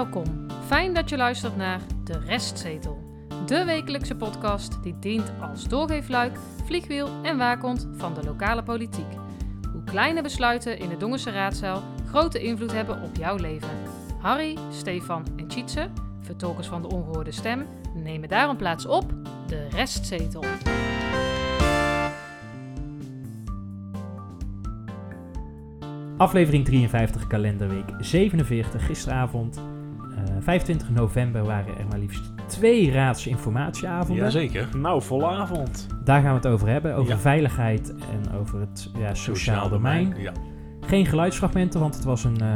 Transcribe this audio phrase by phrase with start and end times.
[0.00, 0.46] Welkom.
[0.66, 2.98] Fijn dat je luistert naar De Restzetel.
[3.46, 9.12] De wekelijkse podcast die dient als doorgeefluik, vliegwiel en waakhond van de lokale politiek.
[9.72, 13.68] Hoe kleine besluiten in de Dongense raadzaal grote invloed hebben op jouw leven.
[14.20, 15.88] Harry, Stefan en Tjitse,
[16.20, 19.12] vertolkers van de ongehoorde stem, nemen daarom plaats op
[19.46, 20.44] De Restzetel.
[26.16, 28.86] Aflevering 53, kalenderweek 47.
[28.86, 29.60] Gisteravond,
[30.42, 34.24] 25 november, waren er maar liefst twee raadsinformatieavonden.
[34.24, 34.68] Jazeker.
[34.76, 35.86] Nou, volle avond.
[36.04, 37.18] Daar gaan we het over hebben, over Ja.
[37.18, 40.14] veiligheid en over het ja, sociaal, domein.
[40.18, 40.32] Ja.
[40.80, 42.48] Geen geluidsfragmenten, want het was een, eh,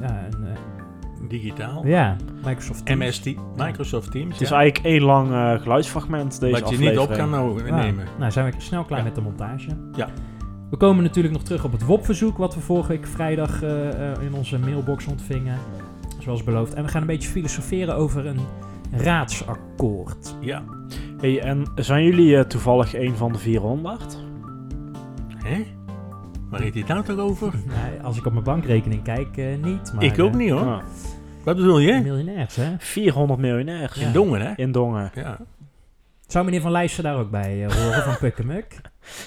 [0.00, 1.86] ja, een eh, Digitaal.
[1.86, 3.04] ja, Microsoft Teams.
[3.06, 4.32] MST, Microsoft Teams.
[4.32, 4.56] Het is ja.
[4.56, 8.04] eigenlijk één lang eh, geluidsfragment, deze Wat je niet op kan nou, Ah, nemen.
[8.18, 9.04] nou, zijn we snel klaar Ja.
[9.04, 9.68] met de montage.
[9.96, 10.08] Ja.
[10.70, 14.22] We komen natuurlijk nog terug op het WOP-verzoek, wat we vorige week vrijdag eh, eh,
[14.22, 15.58] in onze mailbox ontvingen.
[16.22, 16.74] Zoals beloofd.
[16.74, 18.40] En we gaan een beetje filosoferen over een
[18.90, 20.36] raadsakkoord.
[20.40, 20.62] Ja.
[21.20, 24.18] Hey, en zijn jullie eh, toevallig een van de 400?
[25.36, 25.66] Hè?
[26.50, 27.54] Waar heeft hij het nou toch over?
[27.66, 29.92] Nou, als ik op mijn bankrekening kijk, eh, niet.
[29.94, 30.60] Maar, ik ook eh, niet hoor.
[30.60, 30.82] Ah,
[31.44, 32.00] Wat bedoel je?
[32.00, 32.74] Miljonairs, hè?
[32.78, 33.94] 400 miljonairs.
[33.94, 34.06] Ja.
[34.06, 34.52] In Dongen, hè?
[34.56, 35.10] In Dongen.
[35.14, 35.38] Ja.
[36.26, 38.80] Zou meneer Van Lijsten daar ook bij eh, horen van Pukkemuk?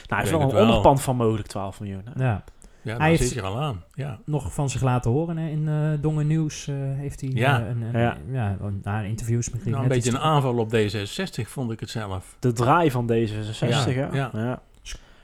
[0.07, 2.02] Nou, hij denk wel een onderpand van mogelijk 12 miljoen.
[2.13, 2.23] Hè?
[2.23, 2.43] Ja.
[2.86, 3.83] Ja, Hij heeft- zit je al aan.
[3.94, 4.19] Ja.
[4.25, 5.50] Nog van zich laten horen hè?
[5.50, 7.59] in eh Dongen Nieuws eh, heeft hij Ja.
[7.61, 8.58] eh, een, een, Ja.
[8.83, 9.02] ja.
[9.02, 12.36] interviews misschien Nou, een beetje een aanval op D66 vond ik het zelf.
[12.39, 14.30] De draai van D66, Ja, ja.
[14.33, 14.61] ja.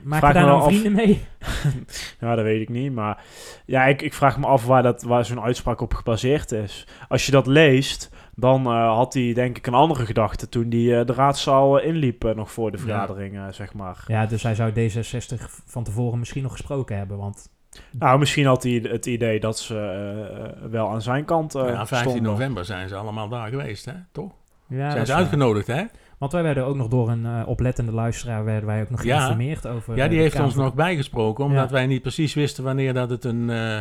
[0.02, 1.24] Maak Vraag je daar nou af- vrienden mee?
[2.20, 2.92] Ja, dat weet ik niet.
[2.92, 3.24] Maar
[3.66, 6.86] ja, ik, ik vraag me af waar, dat, waar zo'n uitspraak op gebaseerd is.
[7.08, 10.98] Als je dat leest, dan eh, had hij denk ik een andere gedachte toen hij
[11.00, 14.04] eh, de raadzaal inliep nog voor de vergadering, eh, zeg maar.
[14.06, 17.48] Ja, dus hij zou D66 van tevoren misschien nog gesproken hebben, want...
[17.90, 21.86] Nou, misschien had hij het idee dat ze eh, wel aan zijn kant eh ja,
[21.86, 22.22] 15 stonden.
[22.22, 23.92] november zijn ze allemaal daar geweest, hè?
[24.12, 24.32] Toch?
[24.68, 25.82] Ja, zijn ze uitgenodigd, hè?
[26.18, 29.16] Want wij werden ook nog door een eh, oplettende luisteraar werden wij ook nog Ja.
[29.16, 29.96] geïnformeerd over...
[29.96, 31.74] Ja, die heeft ons nog bijgesproken, omdat Ja.
[31.74, 33.80] wij niet precies wisten wanneer dat het een, eh,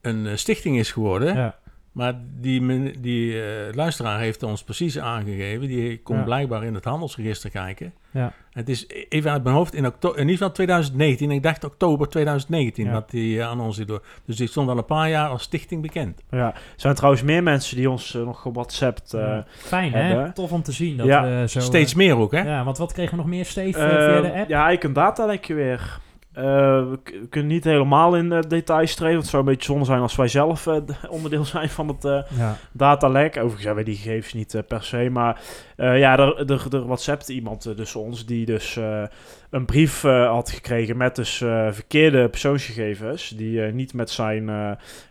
[0.00, 1.34] een stichting is geworden.
[1.36, 1.54] Ja,
[1.92, 5.68] Maar die, die eh, luisteraar heeft ons precies aangegeven.
[5.68, 6.22] Die kon Ja.
[6.22, 7.92] blijkbaar in het handelsregister kijken.
[8.10, 8.32] ja.
[8.52, 11.30] Het is even uit mijn hoofd in, okto- in ieder geval 2019.
[11.30, 12.92] Ik dacht oktober 2019 Ja.
[12.92, 14.02] dat die eh, aan ons door.
[14.26, 16.22] Dus die stond al een paar jaar als stichting bekend.
[16.30, 19.14] Ja, er zijn trouwens meer mensen die ons eh, nog gewhatsappt.
[19.14, 19.44] eh Ja.
[19.48, 20.32] Fijn, hè?
[20.32, 21.60] Tof om te zien dat Ja, we zo...
[21.60, 22.40] Steeds meer ook, hè?
[22.42, 24.48] Ja, want wat kregen we nog meer, Steve, via de app?
[24.48, 26.00] Ja, eigenlijk een datalekje weer.
[26.32, 26.44] Eh,
[26.88, 26.98] we,
[27.30, 29.12] kunnen niet helemaal in eh, details treden.
[29.12, 30.76] want Het zou een beetje zonde zijn als wij zelf eh,
[31.08, 32.56] onderdeel zijn van het Ja.
[32.72, 33.36] datalek.
[33.36, 35.08] Overigens hebben we die gegevens niet per se.
[35.10, 35.40] Maar
[35.76, 38.78] ja, er, er, er whatsappt iemand dus ons die dus
[39.52, 43.28] een brief eh, had gekregen met dus eh, verkeerde persoonsgegevens.
[43.28, 44.54] Die eh, niet met zijn eh,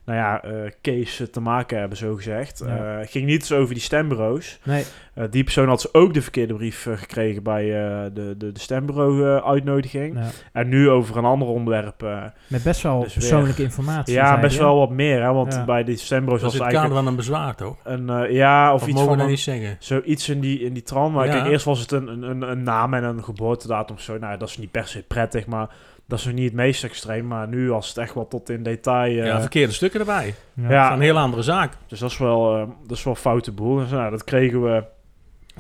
[0.06, 2.64] nou ja, eh, case te maken hebben, zo gezegd.
[2.66, 3.04] Ja.
[3.06, 4.60] ging niet eens over die stembureaus.
[4.64, 8.36] Nee, Eh, die persoon had ze ook de verkeerde brief eh, gekregen bij eh, de,
[8.38, 10.16] de, de stembureau-uitnodiging.
[10.18, 10.28] ja.
[10.54, 12.04] En nu over een ander onderwerp.
[12.04, 14.14] eh, met best wel Dus weer- persoonlijke informatie.
[14.14, 15.22] ja, best wel wat meer.
[15.24, 15.66] Hè, want Ja.
[15.66, 17.78] bij die stembureaus was het het kader eigenlijk van een bezwaar, toch?
[17.84, 18.10] een...
[18.10, 19.76] eh, ja, of Of iets van een, niet zeggen?
[19.80, 21.14] zoiets in die, in die trant.
[21.14, 21.32] Maar Ja.
[21.32, 24.18] kijk, eerst was het een, een, een, een naam en een geboortedatum of zo.
[24.18, 25.70] Nou, dat is niet per se prettig, maar
[26.08, 27.28] dat is nog niet het meest extreem.
[27.28, 29.20] Maar nu als het echt wel tot in detail...
[29.20, 30.34] eh, ja, verkeerde stukken erbij.
[30.54, 30.70] Ja.
[30.70, 30.82] Ja.
[30.84, 31.74] Dat is een heel andere zaak.
[31.88, 33.76] Dus dat is wel, eh, dat is wel een foute boel.
[33.76, 34.84] Dus, nou, dat kregen we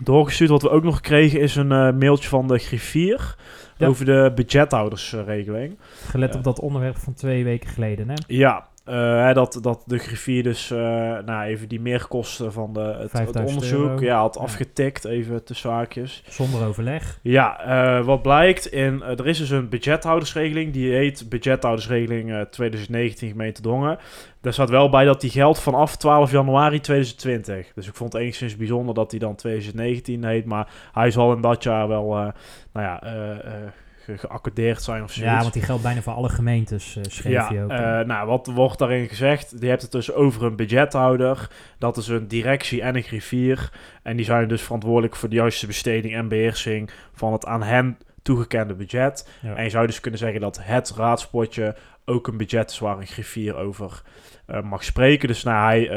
[0.03, 0.49] doorgestuurd.
[0.49, 3.35] Wat we ook nog kregen is een eh, mailtje van de griffier
[3.77, 3.87] Ja.
[3.87, 5.77] over de budgethoudersregeling.
[6.09, 8.15] Gelet op dat onderwerp van twee weken geleden, hè?
[8.27, 10.77] Ja, eh, hè, dat, dat de griffier dus eh,
[11.25, 14.03] nou, even die meerkosten van de, het, het 5000 onderzoek euro.
[14.03, 16.23] ja, had afgetikt, even tussen haakjes.
[16.29, 17.19] Zonder overleg.
[17.21, 22.41] Ja, eh, wat blijkt, in, eh, er is dus een budgethoudersregeling, die heet budgethoudersregeling eh
[22.41, 23.99] 2019 gemeente Dongen.
[24.41, 27.71] Daar staat wel bij dat die geldt vanaf 12 januari 2020.
[27.75, 31.41] Dus ik vond het enigszins bijzonder dat die dan 2019 heet, maar hij zal in
[31.41, 32.27] dat jaar wel, eh,
[32.73, 33.71] nou ja, eh, eh,
[34.05, 35.33] ge- geaccordeerd zijn of zoiets.
[35.33, 37.69] Ja, want die geldt bijna voor alle gemeentes, eh schreef Ja, hij ook.
[37.69, 39.53] eh, nou, wat wordt daarin gezegd?
[39.59, 41.49] Je hebt het dus over een budgethouder.
[41.77, 43.71] Dat is een directie en een griffier.
[44.03, 47.97] En die zijn dus verantwoordelijk voor de juiste besteding en beheersing van het aan hen
[48.21, 49.29] toegekende budget.
[49.41, 49.55] Ja.
[49.55, 53.07] En je zou dus kunnen zeggen dat het raadspotje ook een budget is waar een
[53.07, 54.01] griffier over
[54.45, 55.27] eh, mag spreken.
[55.27, 55.87] Dus nou, hij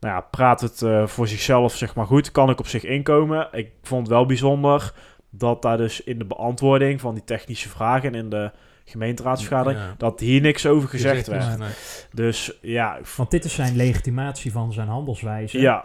[0.00, 2.30] nou ja, praat het voor zichzelf zeg maar goed.
[2.32, 3.48] Kan ik op zich inkomen.
[3.52, 4.92] Ik vond het wel bijzonder
[5.34, 8.50] dat daar dus in de beantwoording van die technische vragen en in de
[8.84, 9.94] gemeenteraadsvergadering, Ja.
[9.98, 11.58] dat hier niks over gezegd werd.
[11.58, 11.68] nee.
[12.12, 15.60] Dus ja, Want dit is zijn legitimatie van zijn handelswijze.
[15.60, 15.84] ja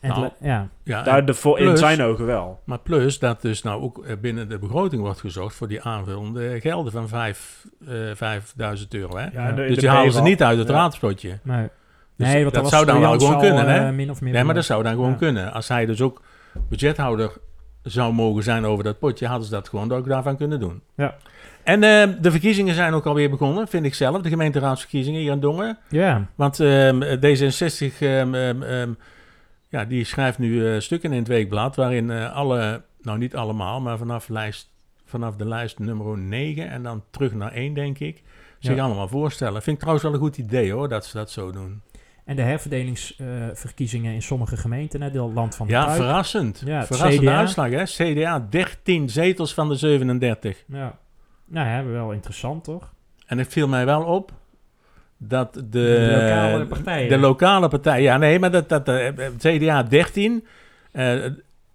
[0.00, 0.68] En Nou, ja.
[0.82, 2.60] Ja, daar de, voor, in zijn ogen wel.
[2.64, 6.92] Maar plus dat dus nou ook binnen de begroting wordt gezocht voor die aanvullende gelden
[6.92, 9.16] van vijf, eh 5000 euro.
[9.16, 9.26] Hè?
[9.32, 10.74] Ja, dus de die halen ze niet uit het Ja.
[10.74, 11.38] raadspotje.
[11.42, 11.68] Nee.
[12.16, 13.92] Dus nee, want dat zou dan wel gewoon kunnen, hè?
[13.92, 15.16] min of meer Nee, maar dat zou dan gewoon Ja.
[15.16, 15.52] kunnen.
[15.52, 16.22] Als hij dus ook
[16.68, 17.32] budgethouder
[17.86, 20.82] zou mogen zijn over dat potje, hadden ze dat gewoon ook daarvan kunnen doen.
[20.96, 21.16] Ja.
[21.62, 24.22] En eh, de verkiezingen zijn ook alweer begonnen, vind ik zelf.
[24.22, 25.78] De gemeenteraadsverkiezingen hier in Dongen.
[25.88, 28.90] Ja, Want ehm, D66, ehm, ehm, ehm,
[29.68, 31.76] ja, die schrijft nu eh, stukken in het weekblad...
[31.76, 34.70] waarin eh, alle, nou niet allemaal, maar vanaf, lijst,
[35.04, 36.70] vanaf de lijst nummer 9...
[36.70, 38.22] en dan terug naar 1, denk ik,
[38.58, 38.82] zich Ja.
[38.84, 39.62] allemaal voorstellen.
[39.62, 41.82] Vind ik trouwens wel een goed idee, hoor, dat ze dat zo doen.
[42.26, 45.96] En de herverdelingsverkiezingen in sommige gemeenten, hè, deel land van de Ja, Kuip.
[45.96, 46.62] verrassend.
[46.64, 47.36] Ja, het Verrassende CDA.
[47.38, 47.82] uitslag, hè?
[47.84, 50.64] CDA, 13 zetels van de 37.
[50.66, 50.98] Ja.
[51.44, 52.92] Nou ja, wel interessant toch?
[53.26, 54.32] En het viel mij wel op
[55.18, 55.62] dat de...
[55.70, 57.08] De lokale partijen.
[57.08, 59.08] De lokale partij, ja, nee, maar dat, dat, eh,
[59.38, 60.46] CDA 13,
[60.92, 61.12] eh,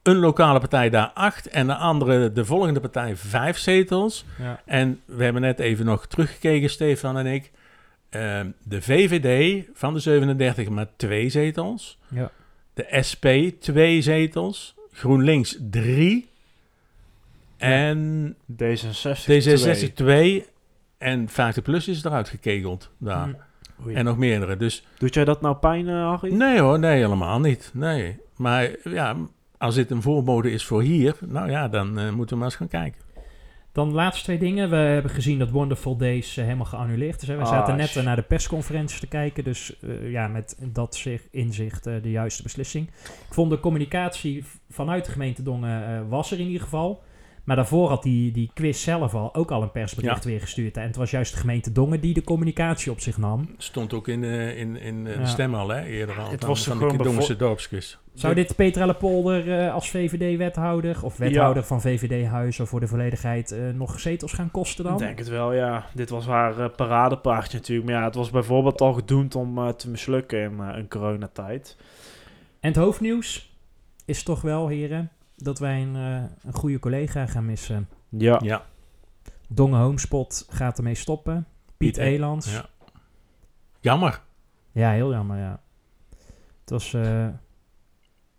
[0.04, 4.25] een lokale partij daar 8 en de andere, de volgende partij 5 zetels.
[4.39, 4.59] Ja.
[4.65, 7.51] En we hebben net even nog teruggekeken, Stefan en ik.
[8.12, 12.00] Eh, de VVD van de 37 maar 2 zetels.
[12.10, 12.31] Ja.
[12.74, 13.25] De SP
[13.60, 14.75] 2 zetels.
[14.92, 16.30] GroenLinks 3.
[17.58, 19.25] En D66.
[19.30, 20.46] D66 2.
[20.98, 23.28] En 50PLUS is eruit gekegeld daar.
[23.84, 23.90] Hm.
[23.90, 24.57] En nog meerdere.
[24.57, 27.72] Dus Doet jij dat nou pijn, eh, nee hoor, nee helemaal niet.
[27.74, 28.18] Nee.
[28.36, 29.16] Maar ja,
[29.57, 32.56] als dit een voorbode is voor hier, nou ja, dan eh, moeten we maar eens
[32.56, 33.02] gaan kijken.
[33.71, 34.69] Dan de laatste twee dingen.
[34.69, 37.27] We hebben gezien dat Wonderful Days eh, helemaal geannuleerd is.
[37.27, 37.35] Hè.
[37.35, 39.44] We Ah, zaten net eh, naar de persconferentie te kijken.
[39.44, 42.88] Dus eh, ja, met dat zich inzicht de juiste beslissing.
[43.27, 47.03] Ik vond de communicatie vanuit de gemeente Dongen was er in ieder geval.
[47.44, 50.78] Maar daarvoor had die, die quiz zelf al ook al een persbericht weer gestuurd.
[50.78, 53.50] En het was juist de gemeente Dongen die de communicatie op zich nam.
[53.58, 55.18] Stond ook in, eh, in, in Ja.
[55.18, 56.30] de stem al, hè, eerder al.
[56.32, 57.98] Het van- was van gewoon de Dongense dorpsquiz.
[58.14, 61.68] Zou dit Peter Ellepolder eh, als VVD-wethouder of wethouder Ja.
[61.68, 64.94] van VVD-huizen voor de volledigheid eh, nog zetels gaan kosten dan?
[64.94, 65.86] Ik denk het wel, ja.
[65.94, 67.88] Dit was haar paradepaardje natuurlijk.
[67.88, 71.78] Maar ja, het was bijvoorbeeld al gedoemd om te mislukken in een coronatijd.
[72.60, 73.56] En het hoofdnieuws
[74.06, 75.12] is toch wel, heren,
[75.44, 77.90] dat wij een, eh, een goede collega gaan missen.
[78.10, 78.40] Ja.
[78.44, 78.66] Ja,
[79.48, 81.46] Dongen Homespot gaat ermee stoppen.
[81.66, 82.46] Piet, Piet E- Elans.
[82.52, 82.52] Ja.
[82.52, 82.66] ja.
[83.80, 84.22] Jammer.
[84.72, 85.60] heel jammer, ja.
[86.62, 87.28] Het was, eh,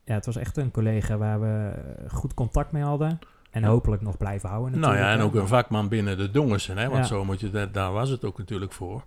[0.05, 3.19] ja, het was echt een collega waar we eh, goed contact mee hadden.
[3.51, 3.69] En Ja.
[3.69, 5.13] hopelijk nog blijven houden Nou natuurlijk.
[5.13, 7.05] ja, en ook een vakman binnen de Dongensen, hè, want Ja.
[7.05, 9.05] zo moet je, dat, daar was het ook natuurlijk voor.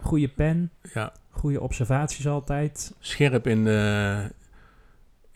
[0.00, 2.94] Goede pen, Ja, goede observaties altijd.
[2.98, 4.32] scherp in de,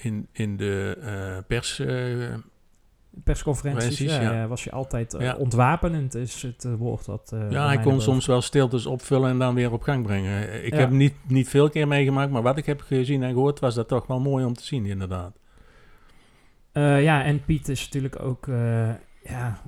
[0.02, 1.78] in, in de eh, pers...
[1.78, 2.34] eh,
[3.24, 4.46] Persconferenties ja, ja.
[4.46, 5.36] was je altijd eh, Ja.
[5.36, 7.34] ontwapenend, is het woord dat...
[7.50, 10.64] ja, hij kon soms wel stiltes opvullen en dan weer op gang brengen.
[10.64, 13.74] Ik heb niet, niet veel keer meegemaakt, maar wat ik heb gezien en gehoord was
[13.74, 15.38] dat toch wel mooi om te zien, inderdaad.
[16.72, 18.46] Ja, en Piet is natuurlijk ook
[19.22, 19.62] ja,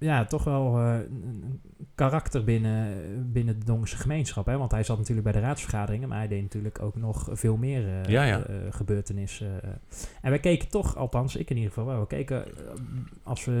[0.00, 1.60] ja, toch wel eh, een
[1.94, 4.46] karakter binnen, binnen de Dongense gemeenschap.
[4.46, 4.58] Hè?
[4.58, 7.88] Want hij zat natuurlijk bij de raadsvergaderingen, maar hij deed natuurlijk ook nog veel meer
[7.88, 8.42] eh, Ja, ja.
[8.42, 9.60] eh, gebeurtenissen.
[10.22, 12.44] En wij keken toch, althans ik in ieder geval, wel, we keken
[13.22, 13.52] als we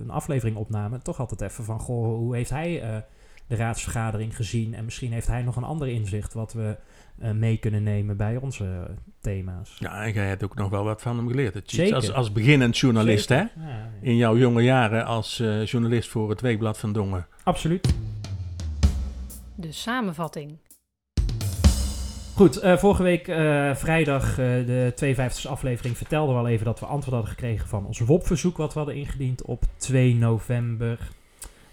[0.00, 3.04] een aflevering opnamen, toch altijd even van, goh, hoe heeft hij
[3.46, 4.74] de raadsvergadering gezien?
[4.74, 6.76] En misschien heeft hij nog een ander inzicht wat we
[7.14, 9.76] mee kunnen nemen bij onze eh, thema's.
[9.78, 11.70] Ja, en jij hebt ook nog wel wat van hem geleerd.
[11.70, 11.94] Zeker.
[11.94, 13.36] Als, als beginnend journalist, hè?
[13.36, 13.52] Zeker.
[13.56, 13.90] Ja, ja.
[14.00, 17.26] In jouw jonge jaren als eh, journalist voor het Weekblad van Dongen.
[17.44, 17.94] Absoluut.
[19.54, 20.58] De samenvatting.
[22.34, 26.80] Goed, eh, vorige week eh, vrijdag, eh, de 52e aflevering, vertelden we al even dat
[26.80, 30.98] we antwoord hadden gekregen van ons WOP-verzoek wat we hadden ingediend op 2 november.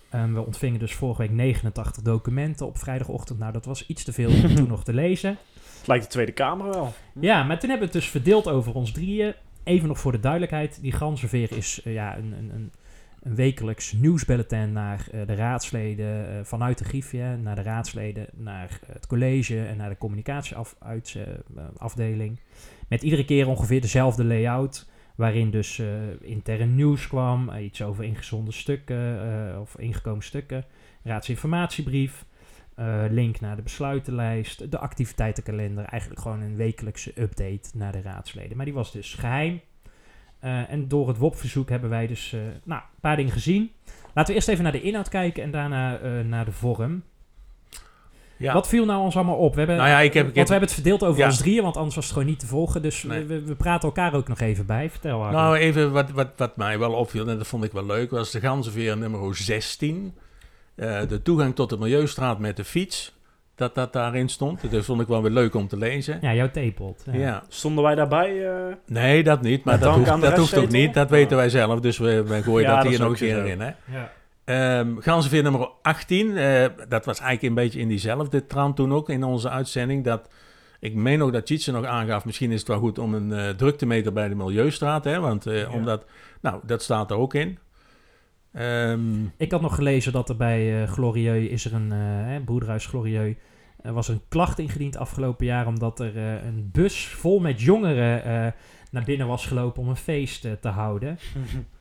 [0.10, 3.40] Ehm, we ontvingen dus vorige week 89 documenten op vrijdagochtend.
[3.40, 5.38] Nou, dat was iets te veel om toen nog te lezen.
[5.78, 6.94] Het lijkt de Tweede Kamer wel.
[7.20, 9.34] Ja, maar toen hebben we het dus verdeeld over ons drieën.
[9.64, 10.82] Even nog voor de duidelijkheid.
[10.82, 12.72] Die ganzenveer is eh, ja, een, een, een,
[13.24, 17.22] een wekelijks nieuwsbulletin naar eh, de raadsleden eh, vanuit de Griffie.
[17.22, 22.40] Naar de raadsleden, naar het college en naar de communicatieafdeling.
[22.88, 24.89] Met iedere keer ongeveer dezelfde layout.
[25.20, 25.88] Waarin dus eh,
[26.22, 30.66] intern nieuws kwam, eh, iets over ingezonden stukken eh, of ingekomen stukken.
[31.04, 32.26] Raadsinformatiebrief.
[33.10, 35.86] Link naar de besluitenlijst, de activiteitenkalender.
[35.86, 38.56] Eigenlijk gewoon een wekelijkse update naar de raadsleden.
[38.58, 39.62] Maar die was dus geheim.
[40.40, 43.72] Eh, en door het WOP-verzoek hebben wij dus nou, een paar dingen gezien.
[44.14, 47.04] Laten we eerst even naar de inhoud kijken en daarna naar de vorm.
[48.40, 48.54] Ja.
[48.54, 49.52] Wat viel nou ons allemaal op?
[49.54, 51.26] We hebben, Nou ja, ik heb- ik want heb- we hebben het verdeeld over Ja.
[51.26, 52.82] ons drieën, want anders was het gewoon niet te volgen.
[52.82, 53.24] Dus Nee.
[53.26, 54.90] we, we praten elkaar ook nog even bij.
[54.90, 55.36] Vertel Harry.
[55.36, 58.32] Nou, even wat, wat, wat mij wel opviel, en dat vond ik wel leuk, was
[58.32, 60.14] de ganzenveer nummer 16.
[60.76, 63.18] Eh, de toegang tot de Milieustraat met de fiets.
[63.56, 64.72] Dat dat daarin stond.
[64.72, 66.18] Dat vond ik wel weer leuk om te lezen.
[66.22, 67.04] ja, jouw theepot.
[67.12, 67.18] Ja.
[67.20, 67.44] Ja.
[67.48, 68.48] Stonden wij daarbij?
[68.48, 68.54] eh,
[68.86, 69.64] Nee, dat niet.
[69.64, 70.94] Maar dat hoeft, dat hoeft ook niet.
[70.94, 71.80] Dat weten wij zelf.
[71.80, 73.60] Dus we, we gooien Ja, dat dat hier nog een keer in.
[73.62, 73.72] Hè?
[73.86, 74.12] Ja.
[74.50, 76.38] Ehm ganzenveer nummer 18.
[76.38, 80.04] eh, dat was eigenlijk een beetje in diezelfde trant toen ook in onze uitzending.
[80.04, 80.30] Dat
[80.80, 83.50] Ik meen ook dat Tjitse nog aangaf, misschien is het wel goed om een uh,
[83.50, 85.70] druktemeter bij de Milieustraat, hè, want uh, Ja.
[85.70, 86.06] omdat,
[86.42, 87.58] nou, dat staat er ook in.
[88.54, 92.40] Ehm, Ik had nog gelezen dat er bij eh Glorieux is er een, eh hè,
[92.40, 93.40] Broederhuis Glorieux,
[93.82, 98.24] er was een klacht ingediend afgelopen jaar omdat er eh, een bus vol met jongeren
[98.24, 98.52] eh,
[98.92, 101.20] naar binnen was gelopen om een feest eh, te houden.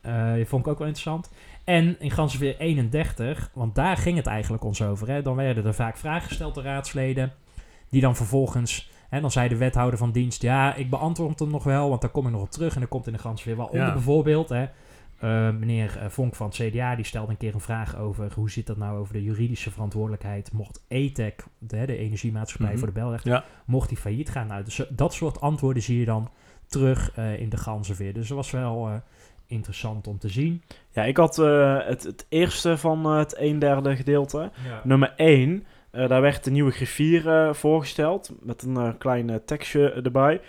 [0.01, 1.31] Eh die vond ik ook wel interessant.
[1.63, 5.07] En in Gansenveer 31, want daar ging het eigenlijk ons over.
[5.07, 5.21] Hè.
[5.21, 7.33] Dan werden er vaak vragen gesteld door raadsleden,
[7.89, 8.89] die dan vervolgens...
[9.09, 12.09] Hè, dan zei de wethouder van dienst, ja, ik beantwoord hem nog wel, want daar
[12.09, 12.73] kom ik nog op terug.
[12.73, 13.93] En dan komt in de Gansenveer wel onder Ja.
[13.93, 14.49] bijvoorbeeld.
[14.49, 14.65] Hè.
[15.19, 18.31] Eh, meneer eh, Vonk van het CDA, die stelde een keer een vraag over...
[18.35, 20.51] hoe zit dat nou over de juridische verantwoordelijkheid...
[20.51, 22.77] mocht ETEC, de, de energiemaatschappij Mhm.
[22.77, 23.43] voor de belrecht, Ja.
[23.65, 24.47] mocht die failliet gaan?
[24.47, 26.29] Nou, dus, dat soort antwoorden zie je dan
[26.67, 28.13] terug eh, in de Ganzenveer.
[28.13, 28.93] Dus dat was wel eh,
[29.47, 30.61] interessant om te zien.
[30.91, 34.51] Ja, ik had eh, het, het eerste van eh, het een derde gedeelte.
[34.67, 34.81] Ja.
[34.83, 38.31] Nummer 1, daar werd de nieuwe griffier eh, voorgesteld.
[38.41, 40.41] Met een eh, klein eh, tekstje erbij.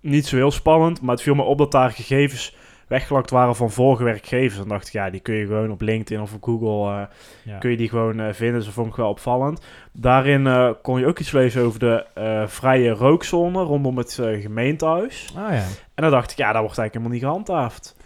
[0.00, 3.70] Niet zo heel spannend, maar het viel me op dat daar gegevens weggelakt waren van
[3.70, 4.58] vorige werkgevers.
[4.62, 7.02] En dacht ik, ja, die kun je gewoon op LinkedIn of op Google eh,
[7.42, 7.58] Ja.
[7.58, 8.56] kun je die gewoon eh, vinden.
[8.56, 9.60] Dus dat vond ik wel opvallend.
[9.92, 12.04] Daarin eh, kon je ook iets lezen over de
[12.46, 15.32] vrije rookzone rondom het eh, gemeentehuis.
[15.36, 15.62] Oh ja.
[15.94, 17.96] En dan dacht ik, ja, dat wordt eigenlijk helemaal niet gehandhaafd.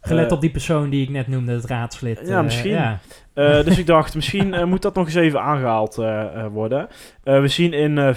[0.00, 2.20] Gelet op die persoon die ik net noemde, het raadslid.
[2.24, 2.70] Ja, misschien.
[2.70, 2.98] ja.
[3.64, 6.88] Dus ik dacht, misschien moet dat nog eens even aangehaald eh, eh, worden.
[7.22, 8.14] We zien in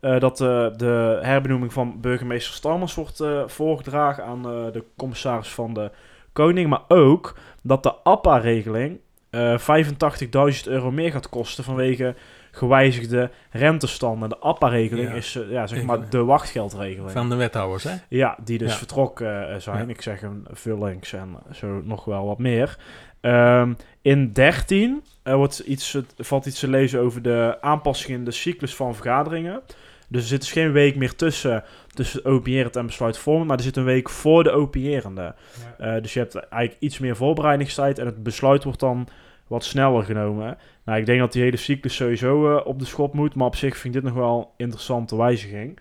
[0.00, 5.48] 4 dat eh, de herbenoeming van burgemeester Stammers wordt eh, voorgedragen aan eh, de commissaris
[5.48, 5.90] van de
[6.32, 6.68] Koning.
[6.68, 8.98] Maar ook dat de APA-regeling
[9.30, 12.14] eh 85.000 euro meer gaat kosten vanwege
[12.50, 14.28] gewijzigde rentestanden.
[14.28, 15.14] De APA-regeling Ja.
[15.14, 17.10] is eh, ja, zeg maar de wachtgeldregeling.
[17.10, 17.94] van de wethouders, hè?
[18.08, 18.76] Ja, die dus Ja.
[18.78, 19.90] vertrokken eh, zijn.
[19.90, 22.78] Ik zeg een Vullings en zo nog wel wat meer.
[23.20, 28.30] Ehm, in 13 eh, wordt iets, valt iets te lezen over de aanpassing in de
[28.30, 29.60] cyclus van vergaderingen.
[30.08, 33.76] Dus er zit dus geen week meer tussen, tussen openierend en besluitvormend, maar er zit
[33.76, 35.34] een week voor de openierende.
[35.78, 39.08] Eh, dus je hebt eigenlijk iets meer voorbereidingstijd en het besluit wordt dan
[39.46, 40.58] wat sneller genomen.
[40.84, 43.56] Nou, ik denk dat die hele cyclus sowieso eh, op de schop moet, maar op
[43.56, 45.78] zich vind ik dit nog wel een interessante wijziging.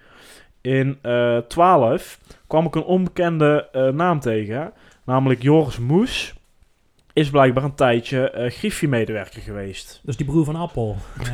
[0.61, 6.36] In eh 12 kwam ik een onbekende naam tegen, namelijk Joris Moes.
[7.17, 10.01] Is blijkbaar een tijdje eh Griffie-medewerker geweest.
[10.03, 10.95] Dus die broer van Appel.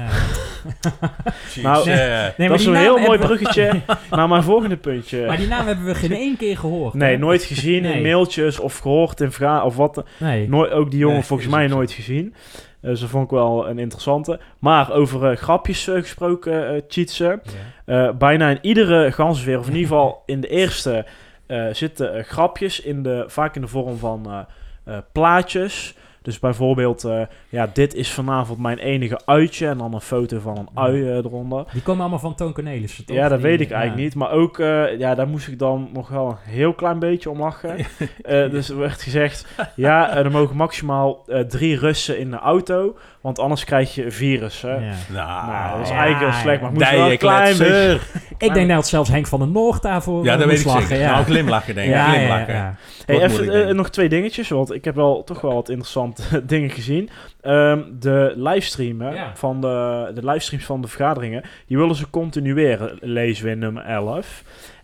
[1.55, 1.61] Ja.
[1.61, 3.81] Nou, eh, Nee, dat is een heel mooi hebben we- bruggetje
[4.15, 5.25] naar mijn volgende puntje.
[5.25, 6.93] Maar die naam hebben we geen één keer gehoord.
[6.93, 7.17] Nee, hè?
[7.17, 7.93] nooit gezien Nee.
[7.95, 10.03] in mailtjes of gehoord in verga of wat.
[10.19, 10.49] Nee.
[10.49, 12.33] Nooit, ook die jongen Nee, volgens mij nooit gezien.
[12.81, 14.39] Eh, Dus dat vond ik wel een interessante.
[14.59, 17.41] Maar over eh, grapjes eh, gesproken, eh cheatsen.
[17.85, 18.07] Ja.
[18.07, 21.05] Eh, bijna in iedere gansveer, of in ieder geval in de eerste,
[21.47, 24.45] eh, zitten eh, grapjes in de, vaak in de vorm van
[24.83, 25.95] eh, plaatjes.
[26.21, 29.67] Dus bijvoorbeeld, eh, ja, dit is vanavond mijn enige uitje.
[29.67, 31.65] En dan een foto van een ui eh, eronder.
[31.71, 33.15] Die komen allemaal van Toon Cornelissen, toch?
[33.15, 34.15] Ja, dat weet ik eigenlijk niet.
[34.15, 34.57] Maar ook,
[34.97, 37.77] ja, daar moest ik dan nog wel een heel klein beetje om lachen.
[38.51, 42.95] Dus er werd gezegd, ja, er mogen maximaal drie Russen in de auto.
[43.23, 44.61] Want anders krijg je een virus.
[44.61, 44.73] Hè?
[44.73, 44.93] Ja.
[45.09, 47.99] nou, Nou, dat is Ja, eigenlijk heel slecht, maar ik moest wel een klein beetje...
[48.37, 50.81] Ik denk dat zelfs Henk van den Noord daarvoor Ja, eh, dat weet ik lachen.
[50.87, 51.03] zeker.
[51.03, 51.11] Ja.
[51.11, 51.93] Nou, glimlachen denk ik.
[51.93, 52.53] ja, ja, glimlachen.
[52.53, 52.75] ja.
[53.05, 56.23] Hey, even moet eh, nog twee dingetjes, want ik heb wel toch wel wat interessante
[56.45, 57.09] dingen gezien.
[57.41, 59.31] Ehm, de livestreamen Ja.
[59.35, 63.83] van de, de livestreams van de vergaderingen, die willen ze continueren, lezen we in nummer
[63.85, 64.43] 11.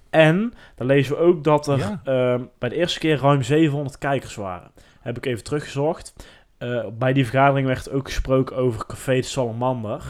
[0.09, 2.01] En dan lezen we ook dat er Ja.
[2.03, 4.71] ehm, bij de eerste keer ruim 700 kijkers waren.
[5.01, 6.13] Heb ik even teruggezocht.
[6.59, 10.01] Eh, bij die vergadering werd ook gesproken over Café de Salamander.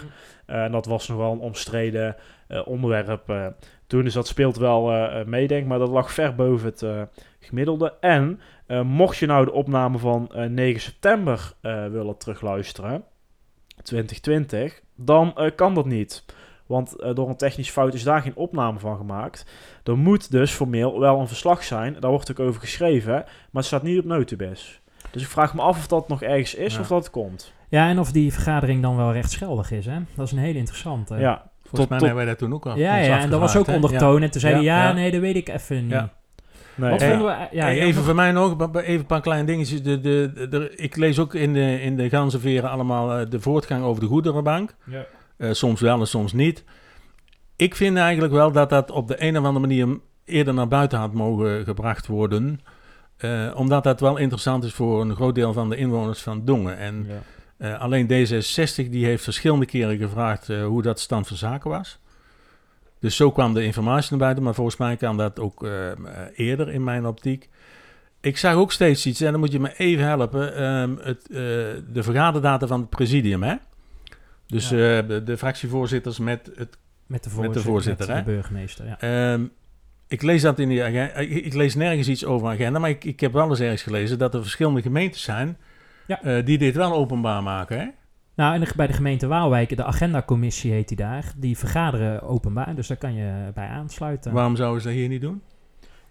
[0.50, 2.16] Eh, en dat was nog wel een omstreden
[2.48, 3.54] eh, onderwerp
[3.88, 4.04] toen.
[4.04, 4.84] Dus dat speelt wel
[5.26, 5.68] mee, denk ik.
[5.68, 6.86] Maar dat lag ver boven het
[7.40, 7.94] gemiddelde.
[8.00, 8.40] En
[8.84, 13.04] mocht je nou de opname van eh, 9 september willen terugluisteren,
[13.84, 16.26] 2020, dan kan dat niet.
[16.66, 19.46] Want door een technische fout is daar geen opname van gemaakt.
[19.84, 21.96] Er moet dus formeel wel een verslag zijn.
[22.00, 23.14] Daar wordt ook over geschreven.
[23.14, 24.79] Maar het staat niet op Notubis.
[25.12, 26.80] Dus ik vraag me af of dat nog ergens is Ja.
[26.80, 27.54] of dat komt.
[27.70, 29.98] Ja, en of die vergadering dan wel rechtsgeldig is, hè?
[30.16, 31.16] Dat is een hele interessante.
[31.16, 32.78] Ja, Volgens Tot- mij tot- hebben wij dat toen ook al.
[32.78, 34.22] ja, ja en dat was ook ondertoon.
[34.22, 35.92] En toen zei hij, Ja, nee, dat weet ik even niet.
[35.92, 36.14] Ja.
[36.76, 36.90] nee.
[36.90, 37.48] Wat vonden we...
[37.52, 39.84] Ja, Hey, ja, even voor mij nog, even een paar kleine dingetjes.
[39.84, 43.40] De, de, de, de- ik lees ook in de, in de ganzenveren allemaal eh, de
[43.40, 44.76] voortgang over de goederenbank.
[44.86, 45.06] Ja.
[45.38, 46.64] Eh, soms wel en soms niet.
[47.56, 51.00] Ik vind eigenlijk wel dat dat op de een of andere manier eerder naar buiten
[51.00, 52.60] had mogen gebracht worden.
[53.20, 56.78] Eh, omdat dat wel interessant is voor een groot deel van de inwoners van Dongen.
[56.78, 57.22] En Ja.
[57.58, 62.00] eh, alleen D66 die heeft verschillende keren gevraagd eh, hoe dat stand van zaken was.
[63.00, 65.68] Dus zo kwam de informatie naar buiten, maar volgens mij kan dat ook
[66.36, 67.50] eerder in mijn optiek.
[68.22, 71.26] Ik zag ook steeds iets, en dan moet je me even helpen, ehm, het,
[71.94, 73.44] de vergaderdata van het presidium.
[73.44, 73.56] Hè?
[74.48, 75.02] Dus Ja.
[75.02, 78.24] de, de fractievoorzitters met het Met de Met voorzitter, de voorzitter, met hè?
[78.24, 79.00] de burgemeester, ja.
[79.00, 79.46] Ehm,
[80.10, 81.14] ik lees dat in die agenda.
[81.14, 83.82] Ik, ik lees nergens iets over een agenda, maar ik, ik heb wel eens ergens
[83.82, 85.58] gelezen dat er verschillende gemeentes zijn
[86.08, 86.22] Ja.
[86.22, 87.80] eh, die dit wel openbaar maken.
[87.80, 87.88] Hè?
[88.36, 92.88] Nou, en bij de gemeente Waalwijk, de agendacommissie heet die daar, die vergaderen openbaar, dus
[92.88, 94.34] daar kan je bij aansluiten.
[94.34, 95.42] Waarom zouden ze dat hier niet doen?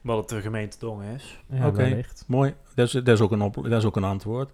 [0.02, 1.38] Omdat het de gemeente Dongen is.
[1.50, 2.00] Ja, Oké.
[2.26, 4.50] Mooi, dat is, dat, is ook een op, dat is ook een antwoord.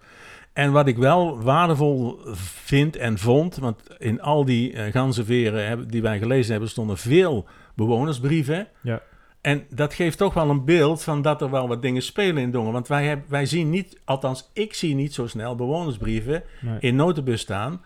[0.52, 2.18] En wat ik wel waardevol
[2.64, 7.46] vind en vond, want in al die eh ganzenveren die wij gelezen hebben, stonden veel
[7.74, 8.66] bewonersbrieven.
[8.80, 9.00] Ja.
[9.44, 12.50] En dat geeft toch wel een beeld van dat er wel wat dingen spelen in
[12.50, 12.72] Dongen.
[12.72, 16.76] Want wij, hebben, wij zien niet, althans ik zie niet zo snel bewonersbrieven Nee.
[16.80, 17.82] in notenbus staan.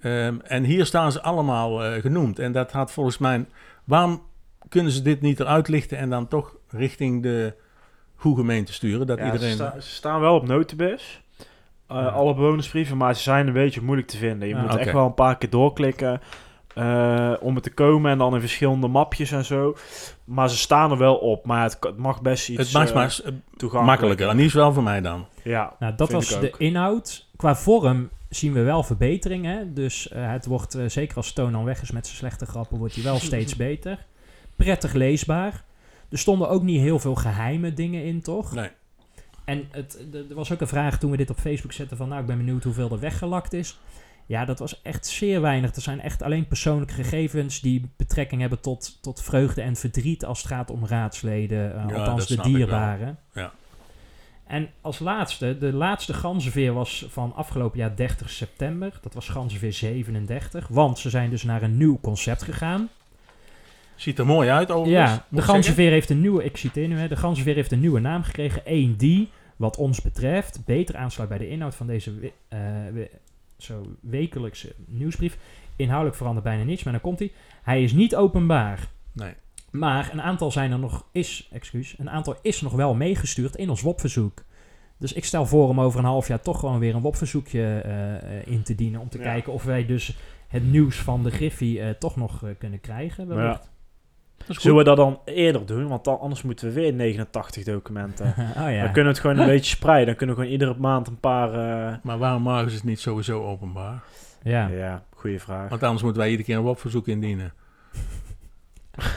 [0.00, 2.38] Ehm, en hier staan ze allemaal eh, genoemd.
[2.38, 3.44] En dat had volgens mij...
[3.84, 4.22] Waarom
[4.68, 7.54] kunnen ze dit niet eruit lichten en dan toch richting de
[8.16, 9.06] goede gemeente sturen?
[9.06, 9.48] Dat Ja, iedereen...
[9.48, 11.22] ze, sta- ze staan wel op notenbus.
[11.88, 12.06] Eh, Ja.
[12.06, 14.48] Alle bewonersbrieven, maar ze zijn een beetje moeilijk te vinden.
[14.48, 16.20] Je Ja, moet echt wel een paar keer doorklikken
[16.74, 18.10] eh, om het te komen.
[18.10, 19.76] En dan in verschillende mapjes en zo.
[20.24, 21.46] Maar ze staan er wel op.
[21.46, 23.84] Maar het, mag best iets het mag eh, maar toegankelijker.
[23.84, 24.28] makkelijker.
[24.28, 25.26] En die is wel voor mij dan.
[25.42, 27.26] Ja, Nou, dat was de inhoud.
[27.36, 29.74] Qua vorm zien we wel verbeteringen.
[29.74, 32.94] Dus eh, het wordt, eh, zeker als Toon weg is met zijn slechte grappen, wordt
[32.94, 34.06] hij wel steeds beter.
[34.56, 35.64] Prettig leesbaar.
[36.08, 38.54] Er stonden ook niet heel veel geheime dingen in, toch?
[38.54, 38.68] Nee.
[39.44, 42.08] En het, er was ook een vraag toen we dit op Facebook zetten van...
[42.08, 43.78] nou, ik ben benieuwd hoeveel er weggelakt is.
[44.26, 45.74] Ja, dat was echt zeer weinig.
[45.74, 47.60] Er zijn echt alleen persoonlijke gegevens...
[47.60, 50.24] die betrekking hebben tot, tot vreugde en verdriet...
[50.24, 53.18] als het gaat om raadsleden, Ja, althans de dierbaren.
[53.32, 53.52] Ja.
[54.46, 58.98] En als laatste, de laatste ganzenveer was van afgelopen jaar 30 september.
[59.02, 60.68] Dat was ganzenveer 37.
[60.68, 62.88] Want ze zijn dus naar een nieuw concept gegaan.
[63.94, 65.10] Ziet er mooi uit overigens.
[65.10, 68.00] Ja, de ganzenveer heeft een nieuwe, ik citeer nu, hè, de ganzenveer heeft een nieuwe
[68.00, 68.62] naam gekregen.
[68.64, 72.58] Eén die, wat ons betreft, beter aansluit bij de inhoud van deze eh,
[73.64, 75.38] zo wekelijkse nieuwsbrief.
[75.76, 77.32] Inhoudelijk verandert bijna niets, maar dan komt hij.
[77.62, 78.88] Hij is niet openbaar.
[79.12, 79.34] Nee.
[79.70, 83.70] Maar een aantal zijn er nog, is, excuus, een aantal is nog wel meegestuurd in
[83.70, 84.44] ons WOP-verzoek.
[84.98, 88.38] Dus ik stel voor om over een half jaar toch gewoon weer een WOP-verzoekje eh,
[88.38, 89.00] eh, in te dienen.
[89.00, 89.24] Om te Ja.
[89.24, 90.16] kijken of wij dus
[90.48, 93.26] het nieuws van de Griffie eh, toch nog eh, kunnen krijgen.
[93.28, 93.34] Ja.
[93.34, 93.58] wellicht.
[93.58, 94.33] Dat is goed.
[94.48, 95.88] Zullen we dat dan eerder doen?
[95.88, 98.26] Want dan, anders moeten we weer 89 documenten.
[98.36, 98.82] oh ja.
[98.82, 100.06] Dan kunnen we het gewoon een beetje spreiden.
[100.06, 101.48] Dan kunnen we gewoon iedere maand een paar...
[101.52, 104.02] eh, Maar waarom mogen ze het niet sowieso openbaar?
[104.42, 104.66] ja.
[104.68, 105.68] ja, goede vraag.
[105.68, 107.52] Want anders moeten wij iedere keer een WOP-verzoek indienen.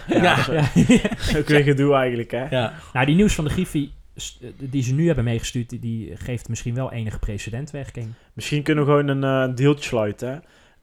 [0.08, 0.88] Ja, dat is
[1.32, 1.38] Ja.
[1.38, 2.48] ook weer gedoe eigenlijk, hè?
[2.50, 2.74] Ja.
[2.94, 6.76] nou, die nieuws van de Griffie eh, die ze nu hebben meegestuurd, die, geeft misschien
[6.76, 8.08] wel enige precedentwerking.
[8.34, 10.30] Misschien kunnen we gewoon een, eh, deeltje sluiten.
[10.32, 10.38] hè.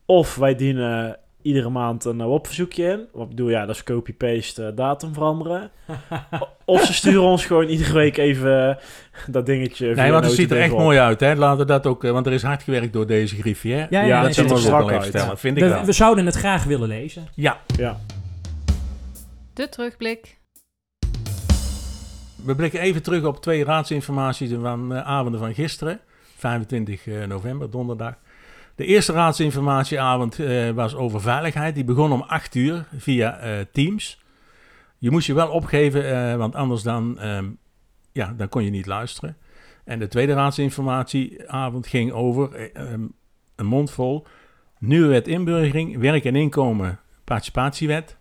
[0.07, 3.07] Of wij dienen iedere maand een uh, WOP-verzoekje in.
[3.13, 5.71] Wat bedoel ja, dat is copy-paste eh, datum veranderen.
[6.65, 8.77] Of ze sturen ons gewoon iedere week even eh,
[9.27, 9.95] dat dingetje.
[9.95, 10.79] Nee, want het ziet er echt op.
[10.79, 11.21] mooi uit.
[11.21, 11.35] Hè?
[11.35, 13.73] Laten we dat ook, eh, want er is hard gewerkt door deze griffie.
[13.73, 13.79] Hè?
[13.79, 15.39] Ja, ja, Ja, nee, dat zullen er we ook strak wel vertellen.
[15.39, 15.85] Vind ik we, wel.
[15.85, 17.29] we zouden het graag willen lezen.
[17.35, 17.99] Ja, Ja.
[19.55, 20.39] De terugblik.
[22.45, 26.01] we blikken even terug op twee raadsinformaties van eh, avonden van gisteren.
[26.37, 28.15] 25 eh, november, donderdag.
[28.75, 31.75] De eerste raadsinformatieavond eh, was over veiligheid.
[31.75, 34.23] Die begon om 8 uur via eh, Teams.
[34.99, 37.51] Je moest je wel opgeven, eh, want anders dan, ehm,
[38.13, 39.37] ja, dan kon je niet luisteren.
[39.85, 43.07] En de tweede raadsinformatieavond ging over ehm,
[43.57, 44.27] een mond vol.
[44.79, 48.17] Nieuwe wet inburgering, werk en inkomen, participatiewet,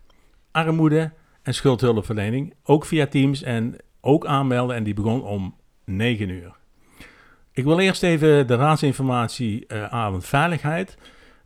[0.52, 1.12] armoede
[1.42, 2.54] en schuldhulpverlening.
[2.64, 6.62] Ook via Teams en ook aanmelden en die begon om 9 uur.
[7.54, 10.98] Ik wil eerst even de raadsinformatie eh, avond veiligheid.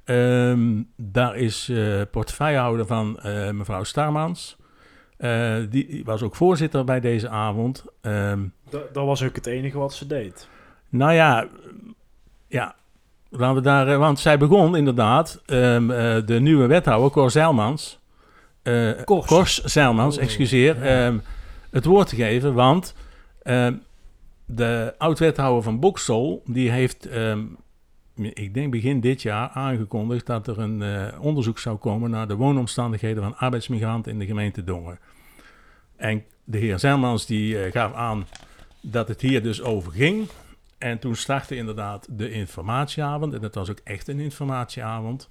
[0.04, 4.58] Ehm, daar is eh portefeuillehouder van eh, mevrouw Starmans.
[5.70, 7.86] Die was ook voorzitter bij deze avond.
[8.02, 8.40] Ehm,
[8.70, 10.48] Dat, dat was ook het enige wat ze deed.
[10.90, 11.48] nou ja,
[12.48, 12.76] ja,
[13.30, 18.00] laten we daar, want zij begon inderdaad ehm, eh, de nieuwe wethouder Cor Zeilmans,
[19.06, 19.26] Kors.
[19.26, 20.76] Kors Zeilmans, Oh, excuseer,
[21.70, 22.94] het woord te geven, want
[24.48, 27.46] de oud-wethouder van Boksel, die heeft, ehm,
[28.16, 32.36] ik denk begin dit jaar, aangekondigd dat er een eh, onderzoek zou komen naar de
[32.36, 35.00] woonomstandigheden van arbeidsmigranten in de gemeente Dongen.
[35.96, 38.28] En de heer Zeilmans die eh, gaf aan
[38.82, 40.28] dat het hier dus over ging.
[40.78, 43.34] En toen startte inderdaad de informatieavond.
[43.34, 45.28] En dat was ook echt een informatieavond.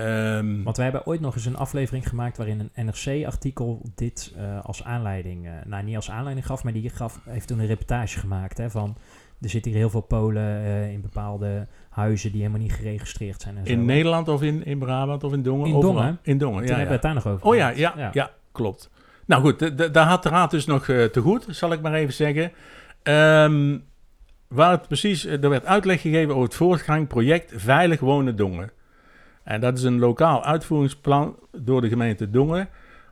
[0.00, 4.64] Ehm, Want wij hebben ooit nog eens een aflevering gemaakt waarin een NRC-artikel dit eh,
[4.64, 8.18] als aanleiding, eh, nou niet als aanleiding gaf, maar die gaf, heeft toen een reportage
[8.18, 8.96] gemaakt hè, van
[9.40, 13.56] er zitten hier heel veel Polen eh, in bepaalde huizen die helemaal niet geregistreerd zijn.
[13.56, 13.72] En zo.
[13.72, 15.66] in Nederland of in, in Brabant of in Dongen?
[15.68, 15.94] In Overal.
[15.94, 16.18] Dongen.
[16.22, 16.76] In Dongen, Toen ja.
[16.76, 17.08] hebben we ja.
[17.08, 17.94] het daar nog over Oh ja, gehad.
[17.96, 18.90] ja, ja, klopt.
[19.26, 22.52] Nou goed, daar had de raad dus nog te goed, zal ik maar even zeggen.
[23.02, 23.78] Ehm,
[24.48, 28.70] waar het precies, er werd uitleg gegeven over het voortgang project Veilig Wonen Dongen.
[29.50, 32.68] En dat is een lokaal uitvoeringsplan door de gemeente Dongen,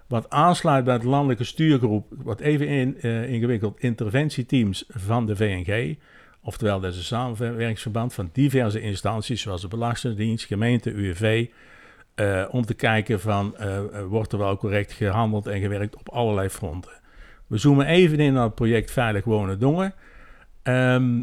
[0.06, 5.98] wat aansluit bij het landelijke stuurgroep, wat even in, eh, ingewikkeld, interventieteams van de VNG.
[6.42, 11.46] Oftewel, dat is een samenwerkingsverband van diverse instanties, zoals de Belastingdienst, gemeente, UWV,
[12.14, 16.48] eh, om te kijken van, eh, wordt er wel correct gehandeld en gewerkt op allerlei
[16.48, 16.92] fronten.
[17.46, 19.94] We zoomen even in op het project Veilig Wonen Dongen.
[20.62, 21.22] Ehm,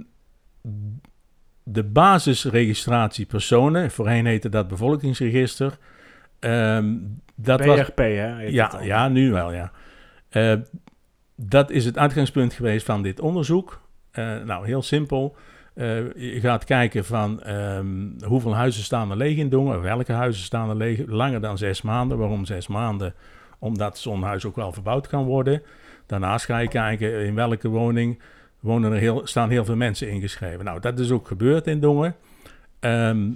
[1.68, 5.78] de basisregistratie personen, voorheen heette dat bevolkingsregister.
[6.40, 6.96] ehm,
[7.36, 8.36] dat was, BRP, hè?
[8.36, 9.72] heet ja, ja, nu wel, ja.
[10.30, 10.54] Eh,
[11.36, 13.82] dat is het uitgangspunt geweest van dit onderzoek.
[14.12, 15.36] Eh, nou, heel simpel.
[15.74, 17.88] Eh, je gaat kijken van ehm,
[18.26, 21.82] hoeveel huizen staan er leeg in Dongen, welke huizen staan er leeg, langer dan zes
[21.82, 22.18] maanden.
[22.18, 23.14] Waarom zes maanden?
[23.60, 25.62] Omdat zo'n huis ook wel verbouwd kan worden.
[26.06, 28.20] Daarnaast ga je kijken in welke woning
[28.66, 30.66] wonen er heel, staan heel veel mensen ingeschreven.
[30.66, 32.16] Nou, dat is ook gebeurd in Dongen.
[32.80, 33.30] Ehm,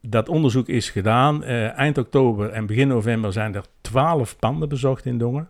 [0.00, 1.44] dat onderzoek is gedaan.
[1.44, 5.48] Eh, eind oktober en begin november zijn er 12 panden bezocht in Dongen.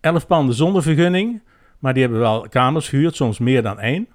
[0.00, 1.42] 11 panden zonder vergunning,
[1.78, 4.08] maar die hebben wel kamers gehuurd, soms meer dan één.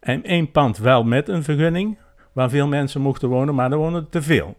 [0.00, 1.98] En één pand wel met een vergunning,
[2.32, 4.56] waar veel mensen mochten wonen, maar er wonen te veel.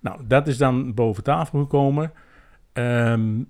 [0.00, 2.12] Nou, dat is dan boven tafel gekomen.
[2.72, 3.42] Ehm,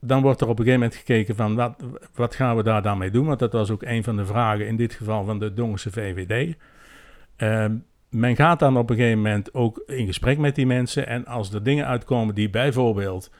[0.00, 1.82] dan wordt er op een gegeven moment gekeken van wat,
[2.14, 3.26] wat gaan we daar dan mee doen?
[3.26, 6.56] Want dat was ook een van de vragen in dit geval van de Dongense VVD.
[7.36, 7.76] Ehm,
[8.08, 11.06] men gaat dan op een gegeven moment ook in gesprek met die mensen.
[11.06, 13.30] En als er dingen uitkomen die bijvoorbeeld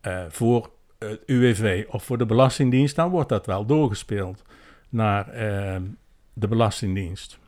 [0.00, 4.42] eh, voor het UWV of voor de Belastingdienst, dan wordt dat wel doorgespeeld
[4.88, 5.82] naar ehm,
[6.32, 7.38] de Belastingdienst.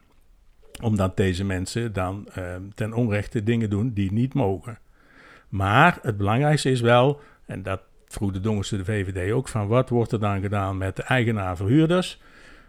[0.83, 4.79] Omdat deze mensen dan ehm, ten onrechte dingen doen die niet mogen.
[5.49, 9.88] Maar het belangrijkste is wel, en dat vroeg de Dongense de VVD ook, van wat
[9.88, 12.21] wordt er dan gedaan met de eigenaar-verhuurders?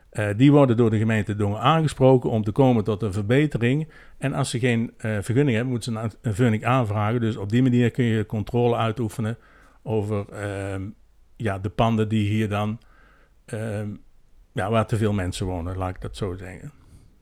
[0.10, 3.88] Eh, die worden door de gemeente Dongen aangesproken om te komen tot een verbetering.
[4.18, 7.22] En als ze geen eh, vergunning hebben, moeten ze een, een vergunning aanvragen.
[7.22, 9.38] Dus op die manier kun je controle uitoefenen
[9.84, 10.82] over ehm,
[11.36, 12.80] ja, de panden die hier dan,
[13.46, 13.88] ehm,
[14.54, 16.72] ja, waar te veel mensen wonen, laat ik dat zo zeggen.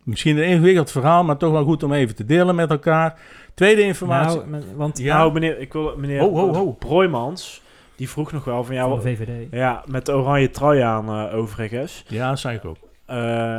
[0.03, 3.19] Misschien een ingewikkeld verhaal, maar toch wel goed om even te delen met elkaar.
[3.53, 4.41] Tweede informatie.
[4.45, 5.17] Nou, want Ja.
[5.17, 6.71] Nou, meneer, ik wil, meneer Ho, ho, ho.
[6.71, 7.61] Broijmans,
[7.97, 9.47] die vroeg nog wel van ja, van de wat- VVD.
[9.51, 12.03] ja met de oranje trui aan eh, overigens.
[12.07, 12.77] ja, dat zei ik ook.
[13.05, 13.15] Eh,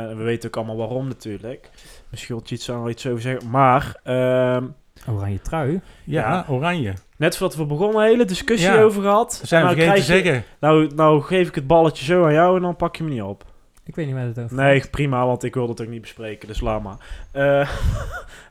[0.07, 1.69] we weten ook allemaal waarom natuurlijk.
[2.09, 3.49] Misschien wil iets aan iets over zeggen.
[3.49, 4.63] Maar ehm,
[5.09, 5.81] Oranje trui.
[6.03, 6.45] Ja, Ja.
[6.49, 6.93] oranje.
[7.17, 8.81] net voordat we begonnen, een hele discussie Ja.
[8.81, 9.41] over gehad.
[9.45, 10.43] Zijn nou vergeten te zeggen.
[10.59, 13.21] Nou, nou geef ik het balletje zo aan jou en dan pak je me niet
[13.21, 13.43] op.
[13.85, 14.91] Ik weet niet waar het over Nee, gaat.
[14.91, 16.97] prima, want ik wil het ook niet bespreken, dus laat maar.
[17.31, 17.69] Eh,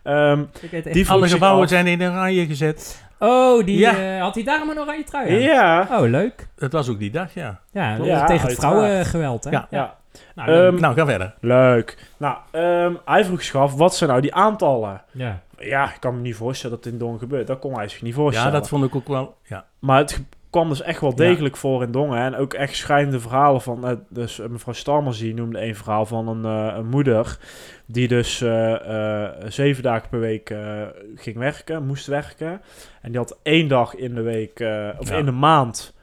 [0.02, 1.68] ehm, Ik weet echt Die Alle gebouwen af.
[1.68, 3.06] zijn in oranje gezet.
[3.18, 4.14] Oh, die, Ja.
[4.16, 5.38] eh, had hij daarom een oranje trui aan?
[5.40, 5.86] ja.
[5.90, 6.48] Oh, leuk.
[6.56, 7.60] Dat was ook die dag, ja.
[7.72, 8.56] Ja, Ja, tegen het uiteraard.
[8.58, 9.50] vrouwengeweld, hè?
[9.50, 9.66] Ja.
[9.70, 9.96] ja.
[10.34, 10.48] Nou.
[10.50, 11.34] Ehm, Nou, ga verder.
[11.40, 12.06] Leuk.
[12.16, 15.02] Nou, ehm, hij vroeg zich af, wat zijn nou die aantallen?
[15.12, 15.40] ja.
[15.60, 17.46] Ja, ik kan me niet voorstellen dat dit in Dongen gebeurt.
[17.46, 18.52] Dat kon hij zich niet voorstellen.
[18.52, 19.36] Ja, dat vond ik ook wel.
[19.42, 19.64] Ja.
[19.78, 21.16] Maar het kwam dus echt wel Ja.
[21.16, 22.18] degelijk voor in Dongen.
[22.18, 23.86] En ook echt schrijnende verhalen van...
[23.86, 27.38] eh, dus eh, mevrouw Stalmers die noemde een verhaal van een, eh, een moeder...
[27.86, 28.36] die dus
[29.48, 30.54] zeven dagen per week
[31.14, 32.60] ging werken, moest werken.
[33.02, 34.60] En die had één dag in de week...
[34.98, 35.16] of Ja.
[35.16, 35.94] in de maand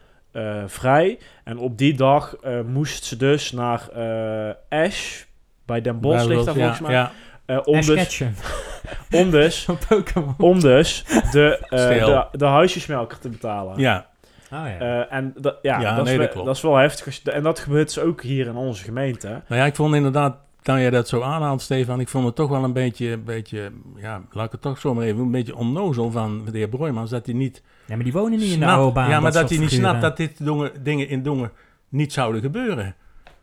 [0.66, 1.20] vrij.
[1.44, 3.90] En op die dag moest ze dus naar
[4.70, 5.24] Ash...
[5.66, 6.92] Bij Den Bosch ligt daar ja, volgens mij.
[6.94, 7.12] Ja,
[7.60, 8.22] om, Ash dus,
[9.22, 9.64] om dus...
[9.64, 10.36] van Pokémon.
[10.38, 12.06] Om dus de, Stil.
[12.08, 13.80] de, de huisjesmelker te betalen.
[13.80, 14.06] ja.
[14.54, 14.78] Oh ja.
[14.80, 16.46] Eh, en dat, ja, Ja, dat, nee, is dat klopt.
[16.48, 17.06] dat is wel heftig.
[17.06, 19.28] als je- En dat gebeurt dus ook hier in onze gemeente.
[19.28, 22.50] Nou ja, ik vond inderdaad, toen jij dat zo aanhaalt, Stefan, ik vond het toch
[22.50, 26.12] wel een beetje, een beetje ja, laat ik het toch zomaar even, een beetje onnozel
[26.12, 28.94] van de heer Broijmans, dat hij niet ja, maar die wonen niet in de oude
[28.94, 29.10] baan.
[29.10, 29.90] ja, maar dat, soort hij niet figuren.
[30.00, 31.52] snapt dat dit dingen in Dongen
[31.90, 32.96] niet zouden gebeuren.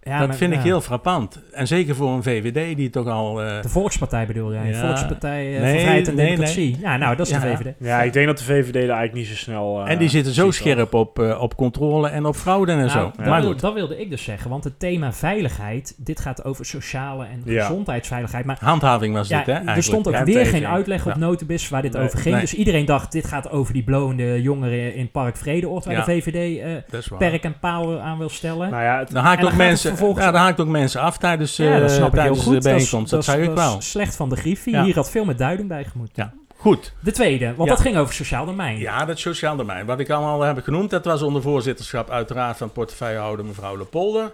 [0.04, 1.40] Ja, dat maar- vind ik heel frappant.
[1.52, 3.42] En zeker voor een VVD die toch al...
[3.42, 4.68] eh, De Volkspartij bedoel jij?
[4.68, 4.86] Ja.
[4.86, 6.76] Volkspartij eh, Nee, voor Vrijheid en nee, Democratie.
[6.80, 7.40] Ja, nou, dat is de.
[7.40, 7.74] VVD.
[7.78, 9.80] Ja, ik denk dat de VVD daar eigenlijk niet zo snel...
[9.84, 13.12] eh, en die zitten zo scherp op, op controle en op fraude en Nou, zo.
[13.16, 16.64] dat, Maar goed, dat wilde ik dus zeggen, want het thema veiligheid, dit gaat over
[16.66, 17.66] sociale en Ja.
[17.66, 18.44] gezondheidsveiligheid.
[18.44, 19.52] Maar handhaving was ja, dit, hè?
[19.52, 19.86] er eigenlijk.
[19.86, 20.50] stond ook Ja, weer tegen.
[20.52, 21.16] geen uitleg op.
[21.16, 22.02] Notibus waar dit Nee.
[22.04, 22.32] over ging.
[22.34, 22.40] Nee.
[22.44, 26.04] Dus iedereen dacht, dit gaat over die blowende jongeren in Park Vredeoord, waar Ja.
[26.04, 28.70] de VVD eh, perk en paal aan wil stellen.
[28.70, 31.00] Nou ja, het, Dan haakt En dan ook mensen, vervolgens- ja, dan haakt ook mensen
[31.00, 32.52] af tijdens, ja, dat eh, snap ik heel tijdens goed.
[32.62, 33.10] de bijeenkomst.
[33.10, 33.80] Dat, ik dat wel.
[33.80, 34.72] slecht van de griffie.
[34.72, 34.84] Ja.
[34.84, 36.10] Hier had veel met duiding bij gemoet.
[36.14, 36.32] Ja.
[36.56, 36.92] Goed.
[37.00, 37.74] De tweede, want Ja.
[37.74, 38.78] dat ging over sociaal domein.
[38.78, 39.86] Ja, dat sociaal domein.
[39.86, 44.32] Wat ik allemaal heb genoemd, dat was onder voorzitterschap uiteraard van portefeuillehouder mevrouw Lepolder.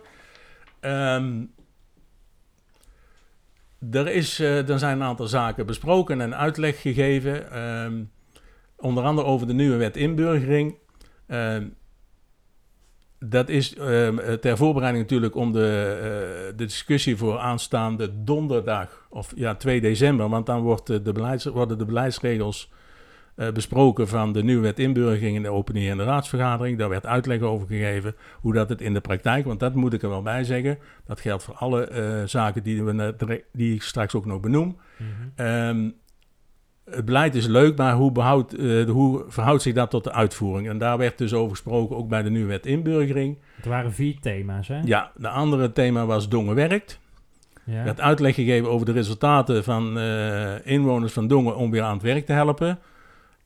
[0.80, 1.32] Ehm
[3.90, 7.50] er, is, eh, er zijn een aantal zaken besproken en uitleg gegeven.
[7.52, 8.02] ehm,
[8.76, 10.74] onder andere over de nieuwe wet inburgering.
[11.26, 11.66] Ehm,
[13.18, 19.32] dat is ehm, ter voorbereiding natuurlijk om de, eh, de discussie voor aanstaande donderdag, of
[19.36, 22.70] ja, 2 december, want dan wordt de beleids, worden de beleidsregels
[23.38, 26.78] eh, besproken van de nieuwe wet inburgering in de opening en de raadsvergadering.
[26.78, 30.02] Daar werd uitleg over gegeven hoe dat het in de praktijk, want dat moet ik
[30.02, 34.14] er wel bij zeggen, dat geldt voor alle eh, zaken die, we, die ik straks
[34.14, 34.78] ook nog benoem.
[35.36, 35.94] Mm
[36.90, 40.68] het beleid is leuk, maar hoe, behoudt, uh, hoe verhoudt zich dat tot de uitvoering?
[40.68, 43.38] En daar werd dus over gesproken, ook bij de nieuwe wet inburgering.
[43.56, 44.80] Het waren vier thema's, hè?
[44.84, 46.98] Ja, de andere thema was Dongen werkt.
[47.64, 47.74] Ja.
[47.74, 51.92] Er werd uitleg gegeven over de resultaten van uh, inwoners van Dongen om weer aan
[51.92, 52.78] het werk te helpen.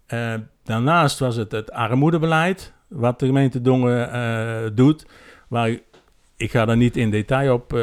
[0.09, 5.07] Uh, daarnaast was het het armoedebeleid, wat de gemeente Dongen doet.
[5.48, 5.78] Waar,
[6.37, 7.78] ik ga daar niet in detail op,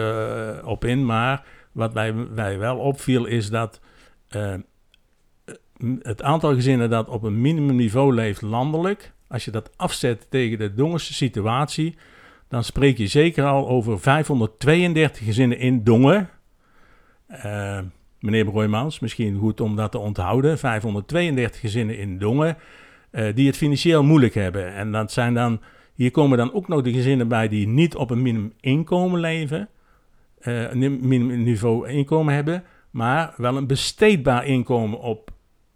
[0.63, 3.79] op in, maar wat mij, mij wel opviel is dat
[6.01, 10.73] het aantal gezinnen dat op een minimumniveau leeft landelijk, als je dat afzet tegen de
[10.73, 11.95] Dongense situatie,
[12.47, 16.29] dan spreek je zeker al over 532 gezinnen in Dongen.
[17.45, 17.79] Uh,
[18.19, 20.57] meneer Broijmans, misschien goed om dat te onthouden.
[20.57, 22.57] 532 gezinnen in Dongen
[23.11, 24.73] uh, die het financieel moeilijk hebben.
[24.73, 25.61] En dat zijn dan,
[25.93, 29.69] hier komen dan ook nog de gezinnen bij die niet op een minimuminkomen leven,
[30.41, 35.31] uh, een minimumniveau inkomen hebben, maar wel een besteedbaar inkomen op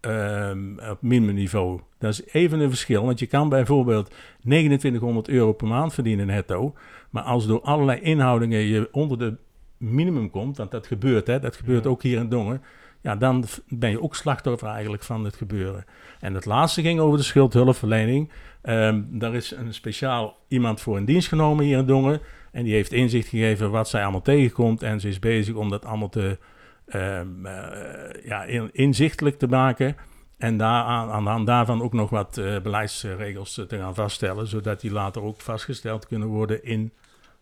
[0.05, 1.79] um, op minimumniveau.
[1.97, 6.73] Dat is even een verschil, want je kan bijvoorbeeld 2900 euro per maand verdienen netto.
[7.09, 9.35] Maar als door allerlei inhoudingen je onder de
[9.77, 12.61] minimum komt, want dat gebeurt, hè, dat gebeurt ook hier in Dongen.
[13.01, 15.85] Ja, dan ben je ook slachtoffer eigenlijk van het gebeuren.
[16.19, 18.31] En het laatste ging over de schuldhulpverlening.
[18.63, 22.19] Um, daar is een speciaal iemand voor in dienst genomen hier in Dongen.
[22.51, 24.81] En die heeft inzicht gegeven wat zij allemaal tegenkomt.
[24.81, 26.37] En ze is bezig om dat allemaal te
[26.85, 29.95] Ehm, eh, ja, inzichtelijk te maken.
[30.37, 34.81] En daar, aan, de hand daarvan ook nog wat uh, beleidsregels te gaan vaststellen, zodat
[34.81, 36.93] die later ook vastgesteld kunnen worden in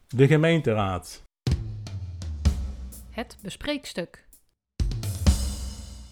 [0.08, 1.24] de gemeenteraad.
[3.10, 4.26] Het bespreekstuk.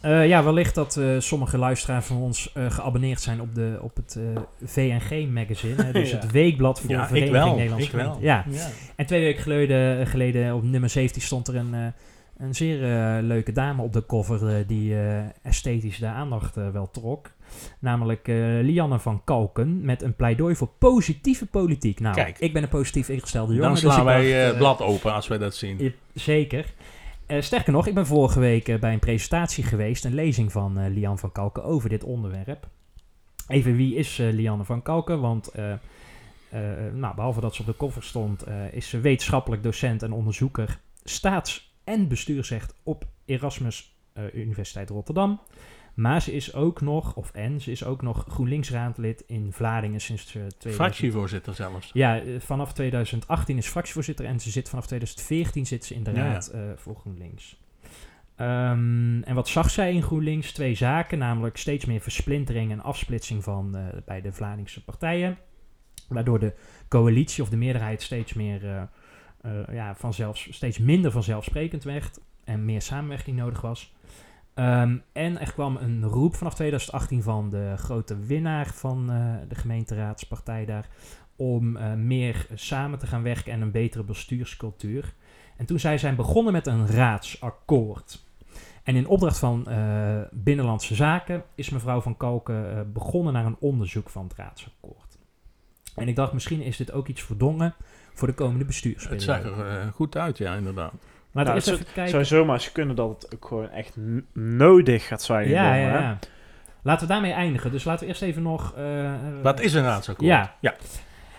[0.06, 4.20] Uh, ja, wellicht dat sommige luisteraars van ons geabonneerd zijn op, de, op het
[4.64, 5.92] VNG-magazine.
[6.02, 8.18] Dus het weekblad voor ja, Vereniging Nederlands ik wel.
[8.22, 8.46] Ja.
[8.50, 8.70] ja.
[8.96, 11.94] En twee weken geleden, geleden op nummer 17 stond er een
[12.40, 16.92] een zeer uh, leuke dame op de cover uh, die uh, esthetisch de aandacht wel
[16.92, 17.32] trok.
[17.80, 18.28] Namelijk
[18.62, 22.00] Lianne van Kalken met een pleidooi voor positieve politiek.
[22.00, 23.64] Nou, Kijk, ik ben een positief ingestelde jongen.
[23.64, 25.94] Dan dus slaan dus wij het blad open als wij dat zien.
[26.14, 26.74] Zeker.
[27.40, 31.32] sterker nog, ik ben vorige week bij een presentatie geweest, een lezing van Lianne van
[31.32, 32.68] Kalken over dit onderwerp.
[33.48, 35.22] Even wie is Lianne van Kalken?
[35.22, 35.52] Want
[36.94, 41.69] nou, behalve dat ze op de cover stond, is ze wetenschappelijk docent en onderzoeker staats
[41.90, 45.40] en bestuursrecht op Erasmus uh, Universiteit Rotterdam.
[45.94, 50.24] Maar ze is ook nog, of en, ze is ook nog GroenLinks-raadlid in Vlaardingen sinds
[50.24, 50.74] uh, 2000.
[50.74, 51.90] Fractievoorzitter zelfs.
[51.94, 56.12] Ja, uh, vanaf 2018 is fractievoorzitter en ze zit vanaf 2014 zit ze in de
[56.12, 56.76] raad ja.
[56.76, 57.58] voor GroenLinks.
[58.38, 60.52] Um, en wat zag zij in GroenLinks?
[60.52, 65.38] Twee zaken, namelijk steeds meer versplintering en afsplitsing van bij de Vlaamse partijen.
[66.08, 66.54] Waardoor de
[66.88, 68.90] coalitie of de meerderheid steeds meer
[69.46, 73.94] uh, ja, vanzelf, steeds minder vanzelfsprekend werd en meer samenwerking nodig was.
[74.56, 79.56] Um, en er kwam een roep vanaf 2018 van de grote winnaar van uh, de
[79.56, 80.88] gemeenteraadspartij daar
[81.36, 85.14] om uh, meer samen te gaan werken en een betere bestuurscultuur.
[85.58, 88.28] En toen zij zijn begonnen met een raadsakkoord.
[88.84, 89.68] En in opdracht van
[90.32, 95.18] Binnenlandse Zaken is mevrouw van Kalken begonnen naar een onderzoek van het raadsakkoord.
[95.96, 97.76] En ik dacht, misschien is dit ook iets verdongen
[98.20, 99.32] voor de komende bestuursperiode.
[99.32, 100.94] Het zag er uh, goed uit, ja, inderdaad.
[101.32, 102.10] Maar nou, even kijken.
[102.10, 103.96] Zou zomaar eens kunnen dat het ook gewoon echt
[104.34, 105.50] nodig gaat zijn.
[105.50, 106.20] Ja, ja, ja,
[106.82, 107.72] Laten we daarmee eindigen.
[107.72, 108.74] Dus laten we eerst even nog...
[108.78, 110.30] Uh, Wat is een raadsakkoord?
[110.30, 110.56] Ja.
[110.60, 110.76] ja.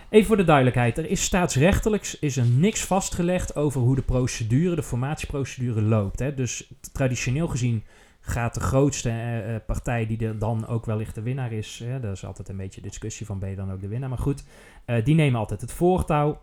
[0.08, 0.98] Even voor de duidelijkheid.
[0.98, 6.18] Er is staatsrechtelijk is er niks vastgelegd over hoe de procedure, de formatieprocedure loopt.
[6.18, 6.34] Hè.
[6.34, 7.84] Dus traditioneel gezien
[8.20, 11.82] gaat de grootste uh, partij die er dan ook wellicht de winnaar is.
[11.84, 14.08] Hè, daar is altijd een beetje discussie van ben je dan ook de winnaar.
[14.08, 14.44] Maar goed,
[14.86, 16.40] uh, die nemen altijd het voortouw.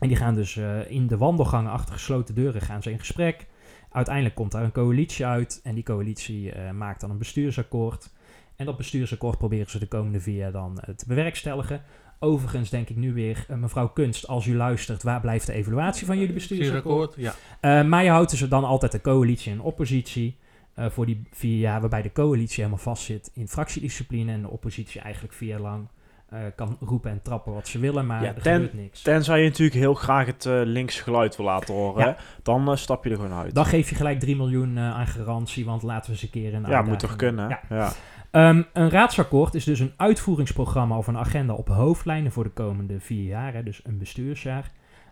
[0.00, 3.46] En die gaan dus uh, in de wandelgangen achter gesloten deuren gaan ze in gesprek.
[3.92, 8.10] Uiteindelijk komt daar een coalitie uit en die coalitie uh, maakt dan een bestuursakkoord.
[8.56, 11.82] En dat bestuursakkoord proberen ze de komende vier jaar dan uh, te bewerkstelligen.
[12.18, 16.18] Overigens denk ik nu weer, mevrouw Kunst, als u luistert, waar blijft de evaluatie van
[16.18, 17.14] jullie bestuursakkoord?
[17.16, 17.82] Ja.
[17.82, 20.36] maar je houdt dus dan altijd de coalitie en oppositie
[20.76, 25.34] voor die vier jaar, waarbij de coalitie helemaal vastzit in fractiediscipline en de oppositie eigenlijk
[25.34, 25.88] vier jaar lang
[26.32, 29.02] uh, kan roepen en trappen wat ze willen, maar er ten, gebeurt niks.
[29.02, 33.04] Tenzij je natuurlijk heel graag het uh, links geluid wil laten horen, dan uh, stap
[33.04, 33.54] je er gewoon uit.
[33.54, 36.64] Dan geef je gelijk 3 miljoen aan garantie, want laten we eens een keer in
[36.68, 37.58] Ja, moet toch kunnen.
[37.68, 37.92] Ja.
[38.30, 43.00] Ehm, een raadsakkoord is dus een uitvoeringsprogramma of een agenda op hoofdlijnen voor de komende
[43.00, 44.70] vier jaar, hè, dus een bestuursjaar.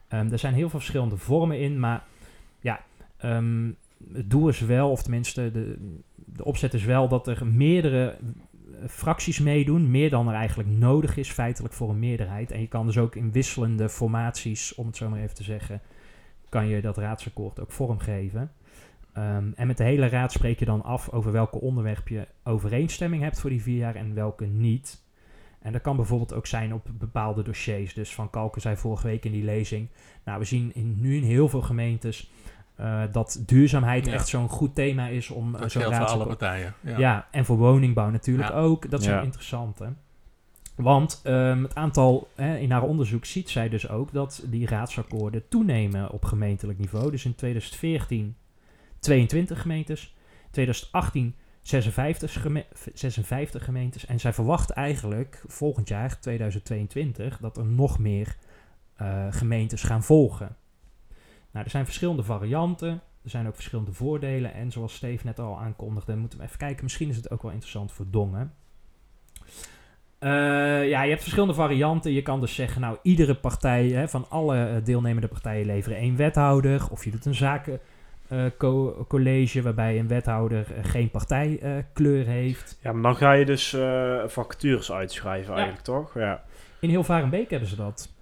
[0.09, 2.03] Ehm, er zijn heel veel verschillende vormen in, maar
[2.61, 2.81] ja,
[3.17, 3.71] ehm,
[4.13, 5.77] het doel is wel, of tenminste de,
[6.15, 8.17] de opzet is wel dat er meerdere eh,
[8.89, 12.51] fracties meedoen, meer dan er eigenlijk nodig is feitelijk voor een meerderheid.
[12.51, 15.81] En je kan dus ook in wisselende formaties, om het zo maar even te zeggen,
[16.49, 18.53] kan je dat raadsakkoord ook vormgeven.
[19.13, 23.23] Ehm, en met de hele raad spreek je dan af over welke onderwerp je overeenstemming
[23.23, 25.03] hebt voor die vier jaar en welke niet.
[25.59, 27.95] En dat kan bijvoorbeeld ook zijn op bepaalde dossiers.
[27.95, 29.89] Dus Van Kalken zei vorige week in die lezing.
[30.25, 32.31] Nou, we zien in, nu in heel veel gemeentes
[32.81, 34.13] uh, dat duurzaamheid Ja.
[34.13, 36.75] echt zo'n goed thema is om uh, Dat zo'n geldt voor alle partijen.
[36.81, 36.99] Ja.
[36.99, 37.29] ja.
[37.31, 38.55] en voor woningbouw natuurlijk Ja.
[38.55, 38.91] ook.
[38.91, 39.23] Dat zijn Ja.
[39.23, 39.93] interessante.
[40.75, 45.49] Want ehm, het aantal, hè, in haar onderzoek ziet zij dus ook dat die raadsakkoorden
[45.49, 47.11] toenemen op gemeentelijk niveau.
[47.11, 48.37] Dus in 2014
[49.01, 50.15] 22 gemeentes,
[50.51, 54.07] 2018 56, geme 56 gemeentes.
[54.07, 58.37] En zij verwacht eigenlijk volgend jaar, 2022, dat er nog meer
[58.97, 60.57] eh, gemeentes gaan volgen.
[61.53, 63.01] Nou, er zijn verschillende varianten.
[63.25, 64.55] Er zijn ook verschillende voordelen.
[64.55, 66.83] En zoals Steve net al aankondigde, moeten we even kijken.
[66.85, 68.53] Misschien is het ook wel interessant voor Dongen.
[70.19, 70.31] Eh,
[70.89, 72.13] ja, je hebt verschillende varianten.
[72.13, 76.17] Je kan dus zeggen, nou, iedere partij hè, van alle eh, deelnemende partijen leveren één
[76.17, 76.91] wethouder.
[76.91, 77.35] Of je doet een
[78.29, 82.79] zakencollege waarbij een wethouder eh, geen partijkleur heeft.
[82.83, 85.55] Ja, maar dan ga je dus eh, vacatures uitschrijven Ja.
[85.57, 86.15] eigenlijk, toch?
[86.15, 86.43] Ja.
[86.81, 88.13] In heel Varenbeek hebben ze dat,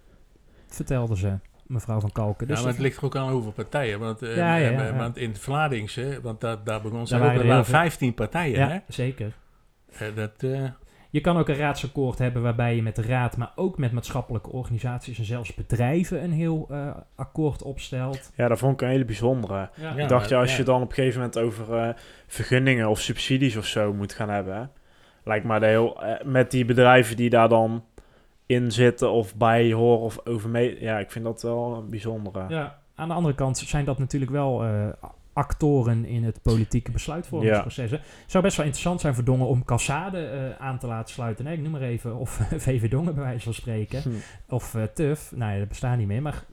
[0.66, 2.46] vertelde ze, mevrouw van Kalken.
[2.46, 3.98] Ja, Dus maar het dat- ligt er ook aan hoeveel partijen.
[3.98, 4.96] Want, eh, Ja, ja, ja.
[4.96, 7.74] want in het Vlaardingse, want daar, daar begon ze Daar ook, er waren heel veel.
[7.74, 8.58] 15 partijen.
[8.58, 8.78] ja, Hè?
[8.88, 9.32] zeker.
[9.98, 10.64] Eh, dat, eh,
[11.10, 14.50] Je kan ook een raadsakkoord hebben waarbij je met de raad, maar ook met maatschappelijke
[14.50, 18.30] organisaties en zelfs bedrijven een heel eh, akkoord opstelt.
[18.34, 19.54] ja, dat vond ik een hele bijzondere.
[19.74, 19.92] Ja.
[19.96, 20.02] Ja.
[20.02, 20.56] ik dacht, ja, als ja.
[20.56, 21.88] je dan op een gegeven moment over eh,
[22.26, 24.70] vergunningen of subsidies of zo moet gaan hebben,
[25.24, 26.00] lijkt me dat heel...
[26.24, 27.84] met die bedrijven die daar dan
[28.46, 30.80] in zitten of bij horen of over mee...
[30.80, 32.44] Ja, ik vind dat wel een bijzondere.
[32.48, 34.88] Ja, aan de andere kant zijn dat natuurlijk wel eh,
[35.32, 37.90] actoren in het politieke besluitvormingsproces.
[37.90, 37.98] hè.
[38.26, 41.46] zou best wel interessant zijn voor Dongen om Cassade eh, aan te laten sluiten.
[41.46, 44.02] Ik noem maar even, of VV Dongen bij wijze van spreken.
[44.02, 44.08] Hm.
[44.48, 46.22] Of eh TUF, nou ja, dat bestaat niet meer.
[46.22, 46.44] Maar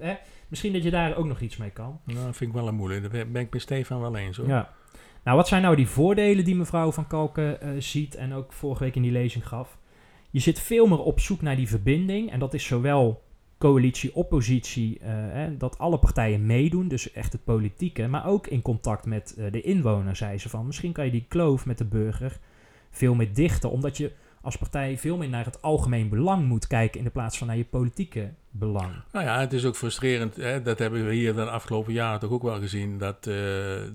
[0.48, 2.00] misschien dat je daar ook nog iets mee kan.
[2.04, 3.02] nou, dat vind ik wel een moeilijk.
[3.02, 4.38] Daar ben ik met Stefan wel eens.
[4.38, 4.48] Hoor.
[4.48, 4.70] Ja.
[5.24, 8.84] Nou, wat zijn nou die voordelen die mevrouw Van Kalken eh, ziet en ook vorige
[8.84, 9.78] week in die lezing gaf?
[10.34, 13.24] Je zit veel meer op zoek naar die verbinding en dat is zowel
[13.58, 19.06] coalitie, oppositie, eh, dat alle partijen meedoen, dus echt het politieke, maar ook in contact
[19.06, 20.66] met eh, de inwoner, zei ze van.
[20.66, 22.40] Misschien kan je die kloof met de burger
[22.92, 26.98] veel meer dichten, omdat je als partij veel meer naar het algemeen belang moet kijken
[26.98, 28.92] in de plaats van naar je politieke belang.
[29.12, 30.36] Nou ja, het is ook frustrerend.
[30.36, 30.62] Hè?
[30.62, 32.98] Dat hebben we hier de afgelopen jaren toch ook wel gezien.
[32.98, 33.34] Dat eh,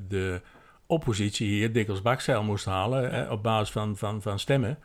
[0.08, 0.40] de
[0.86, 4.78] oppositie hier dikwijls bakzeil moest halen hè, op basis van, van, van stemmen.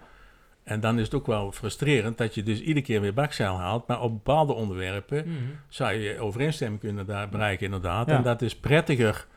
[0.63, 3.87] En dan is het ook wel frustrerend dat je dus iedere keer weer bakzeil haalt.
[3.87, 5.25] Maar op bepaalde onderwerpen
[5.67, 8.07] zou je overeenstemming kunnen daar bereiken inderdaad.
[8.07, 8.15] Ja.
[8.15, 9.27] En dat is prettiger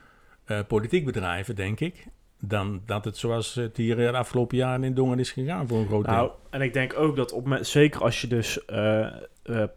[0.45, 2.07] eh, politiek bedrijven, denk ik.
[2.41, 5.87] Dan dat het zoals het hier de afgelopen jaren in Dongen is gegaan voor een
[5.87, 6.39] groot Nou, deel.
[6.51, 9.13] en ik denk ook dat op zeker als je dus eh, eh,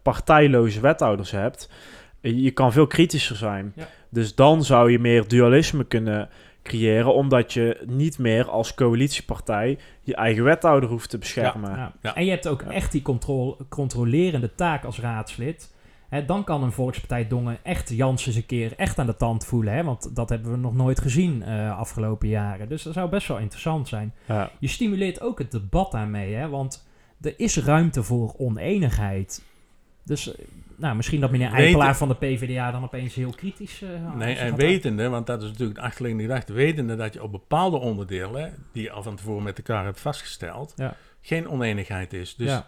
[0.02, 1.70] partijloze wethouders hebt,
[2.20, 3.72] eh, je kan veel kritischer zijn.
[3.76, 3.88] Ja.
[4.08, 6.28] Dus dan zou je meer dualisme kunnen
[6.62, 11.70] creëren, omdat je niet meer als coalitiepartij je eigen wethouder hoeft te beschermen.
[11.76, 11.92] Ja.
[12.02, 12.14] Ja.
[12.14, 12.70] En je hebt ook Ja.
[12.70, 15.74] echt die controle, controlerende taak als raadslid.
[16.08, 19.44] Hè, dan kan een Volkspartij Dongen echt Jans eens een keer echt aan de tand
[19.46, 19.74] voelen.
[19.74, 19.84] Hè?
[19.84, 22.68] Want dat hebben we nog nooit gezien eh afgelopen jaren.
[22.68, 24.14] Dus dat zou best wel interessant zijn.
[24.26, 24.50] Ja.
[24.58, 26.34] Je stimuleert ook het debat daarmee.
[26.34, 26.48] Hè?
[26.48, 26.86] Want
[27.20, 29.44] er is ruimte voor oneenigheid.
[30.04, 30.44] Dus eh,
[30.76, 33.82] nou, misschien dat meneer Eikelaar van de PvdA dan opeens heel kritisch...
[33.82, 37.32] eh, Nee, en wetende, want dat is natuurlijk de achterliggende gedachte, wetende dat je op
[37.32, 40.94] bepaalde onderdelen, die je al van tevoren met elkaar hebt vastgesteld, Ja.
[41.20, 42.34] geen oneenigheid is.
[42.36, 42.66] Dus ja.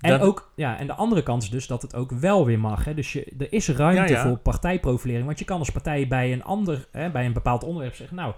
[0.00, 2.58] En, dat- ook, ja, en de andere kant is dus dat het ook wel weer
[2.58, 2.84] mag.
[2.84, 2.94] Hè?
[2.94, 4.22] Dus je, er is ruimte ja.
[4.22, 5.26] voor partijprofilering.
[5.26, 8.16] Want je kan als partij bij een ander, hè, bij een bepaald onderwerp zeggen...
[8.16, 8.34] nou,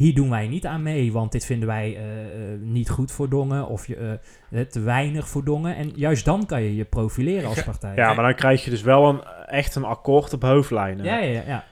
[0.00, 3.28] hier doen wij niet aan mee, want dit vinden wij eh, eh, niet goed voor
[3.28, 3.66] Dongen...
[3.66, 4.18] of je,
[4.50, 5.76] eh, te weinig voor Dongen.
[5.76, 7.94] En juist dan kan je je profileren als partij.
[7.96, 11.04] Ja, maar dan krijg je dus wel een, echt een akkoord op hoofdlijnen.
[11.04, 11.64] ja, ja, ja, ja.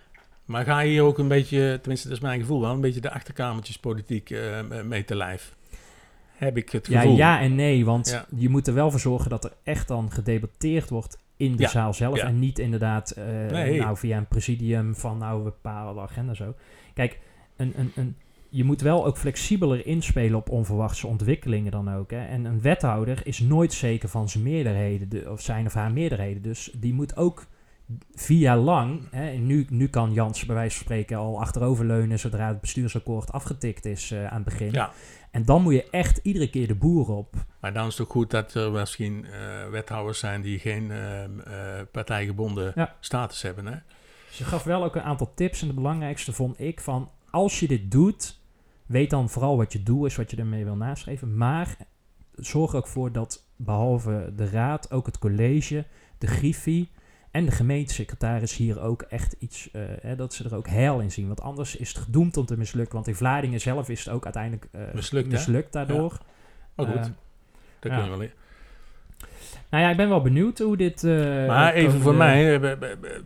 [0.45, 3.01] Maar ga je hier ook een beetje, tenminste dat is mijn gevoel wel, een beetje
[3.01, 5.55] de achterkamertjespolitiek eh, mee te lijf?
[6.37, 7.17] Heb ik het Ja, gevoel.
[7.17, 8.25] ja en nee, want Ja.
[8.37, 11.69] je moet er wel voor zorgen dat er echt dan gedebatteerd wordt in de Ja,
[11.69, 12.17] zaal zelf.
[12.17, 12.25] ja.
[12.27, 13.81] En niet inderdaad eh, Nee.
[13.81, 16.55] nou, via een presidium van nou, we bepalen de agenda zo.
[16.95, 17.19] Kijk,
[17.59, 18.17] een, een, een,
[18.49, 22.11] je moet wel ook flexibeler inspelen op onverwachte ontwikkelingen dan ook.
[22.11, 22.25] Hè.
[22.27, 26.43] En een wethouder is nooit zeker van zijn meerderheden, de- of zijn of haar meerderheden.
[26.43, 27.47] Dus die moet ook
[28.15, 32.49] via lang, hè, en nu, nu kan Jans bij wijze van spreken al achteroverleunen zodra
[32.49, 34.73] het bestuursakkoord afgetikt is eh, aan het begin.
[34.73, 34.91] Ja.
[35.31, 37.35] En dan moet je echt iedere keer de boer op.
[37.61, 41.25] Maar dan is het ook goed dat er misschien eh, wethouders zijn die geen eh,
[41.93, 42.95] partijgebonden Ja.
[43.01, 43.67] status hebben.
[43.67, 43.75] Hè?
[44.31, 45.63] Ze gaf wel ook een aantal tips.
[45.63, 47.11] En de belangrijkste vond ik van...
[47.31, 48.41] Als je dit doet,
[48.87, 51.37] weet dan vooral wat je doel is, wat je ermee wil nastreven.
[51.37, 51.77] Maar
[52.35, 55.85] zorg ook voor dat behalve de raad, ook het college,
[56.19, 56.91] de griffie
[57.31, 59.71] en de gemeentesecretaris hier ook echt iets...
[59.71, 61.27] eh, hè, dat ze er ook heil in zien.
[61.27, 62.95] Want anders is het gedoemd om te mislukken.
[62.95, 66.19] Want in Vlaardingen zelf is het ook uiteindelijk eh, Mislukt, mislukt daardoor.
[66.75, 67.15] Maar goed, Eh, dat ja.
[67.79, 68.29] kunnen we wel.
[69.71, 71.05] Nou ja, ik ben wel benieuwd hoe dit...
[71.05, 72.73] eh, Maar even voor mij, eh,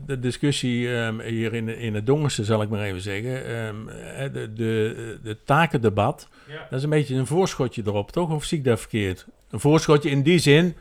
[0.06, 3.46] de discussie ehm, hier in, in het Dongerse, zal ik maar even zeggen.
[3.46, 6.28] eh, de, de, de takendebat,
[6.70, 8.30] dat is een beetje een voorschotje erop, toch?
[8.30, 9.26] Of zie ik dat verkeerd?
[9.50, 10.74] Een voorschotje in die zin,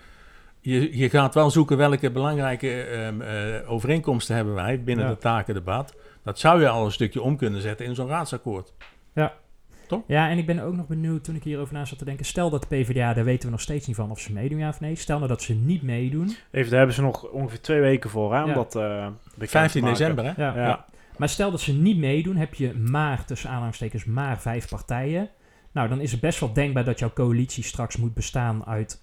[0.59, 5.11] je, je gaat wel zoeken welke belangrijke ehm, eh, overeenkomsten hebben wij binnen Ja.
[5.11, 5.95] het takendebat.
[6.23, 8.73] Dat zou je al een stukje om kunnen zetten in zo'n raadsakkoord.
[9.13, 9.33] Ja,
[10.07, 12.25] en ik ben ook nog benieuwd toen ik hierover na zat te denken.
[12.25, 14.69] Stel dat de PvdA, daar weten we nog steeds niet van of ze meedoen, ja
[14.69, 14.95] of nee.
[14.95, 16.35] Stel nou dat ze niet meedoen.
[16.51, 18.53] Even, daar hebben ze nog ongeveer twee weken voor, hè, om Ja.
[18.55, 19.97] dat eh bekend 15 te maken.
[19.99, 20.43] december, hè?
[20.43, 20.67] Ja.
[20.67, 20.85] Ja.
[21.17, 25.29] Maar stel dat ze niet meedoen, heb je maar, tussen aanhalingstekens, maar vijf partijen.
[25.71, 29.01] Nou, dan is het best wel denkbaar dat jouw coalitie straks moet bestaan uit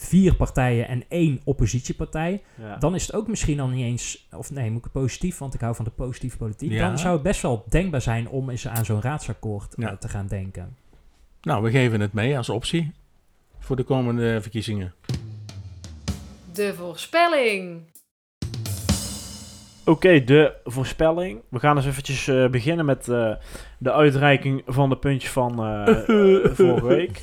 [0.00, 2.42] vier partijen en één oppositiepartij.
[2.60, 2.76] Ja.
[2.76, 5.60] Dan is het ook misschien al niet eens, of nee, moet ik positief, want ik
[5.60, 6.70] hou van de positieve politiek.
[6.70, 6.88] Ja.
[6.88, 9.96] Dan zou het best wel denkbaar zijn om eens aan zo'n raadsakkoord eh, Ja.
[9.96, 10.76] te gaan denken.
[11.42, 12.92] Nou, we geven het mee als optie
[13.58, 14.94] voor de komende verkiezingen.
[16.52, 17.80] De voorspelling.
[19.88, 21.40] Oké, de voorspelling.
[21.48, 23.30] We gaan eens eventjes eh, beginnen met eh,
[23.78, 25.94] de uitreiking van de puntjes van eh,
[26.58, 27.22] vorige week.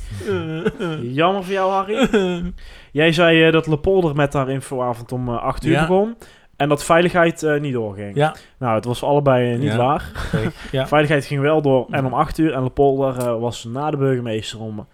[1.01, 2.43] Jammer voor jou, Harry.
[2.91, 5.79] Jij zei eh, dat Lepolder met haar infoavond om eh 8 uur Ja.
[5.87, 6.15] begon.
[6.57, 8.15] En dat veiligheid eh, niet doorging.
[8.15, 9.77] Ja, Nou, het was allebei niet Ja.
[9.77, 10.11] waar.
[10.71, 10.87] ja.
[10.87, 12.53] Veiligheid ging wel door en om 8 uur.
[12.53, 14.87] En Lepolder eh, was na de burgemeester om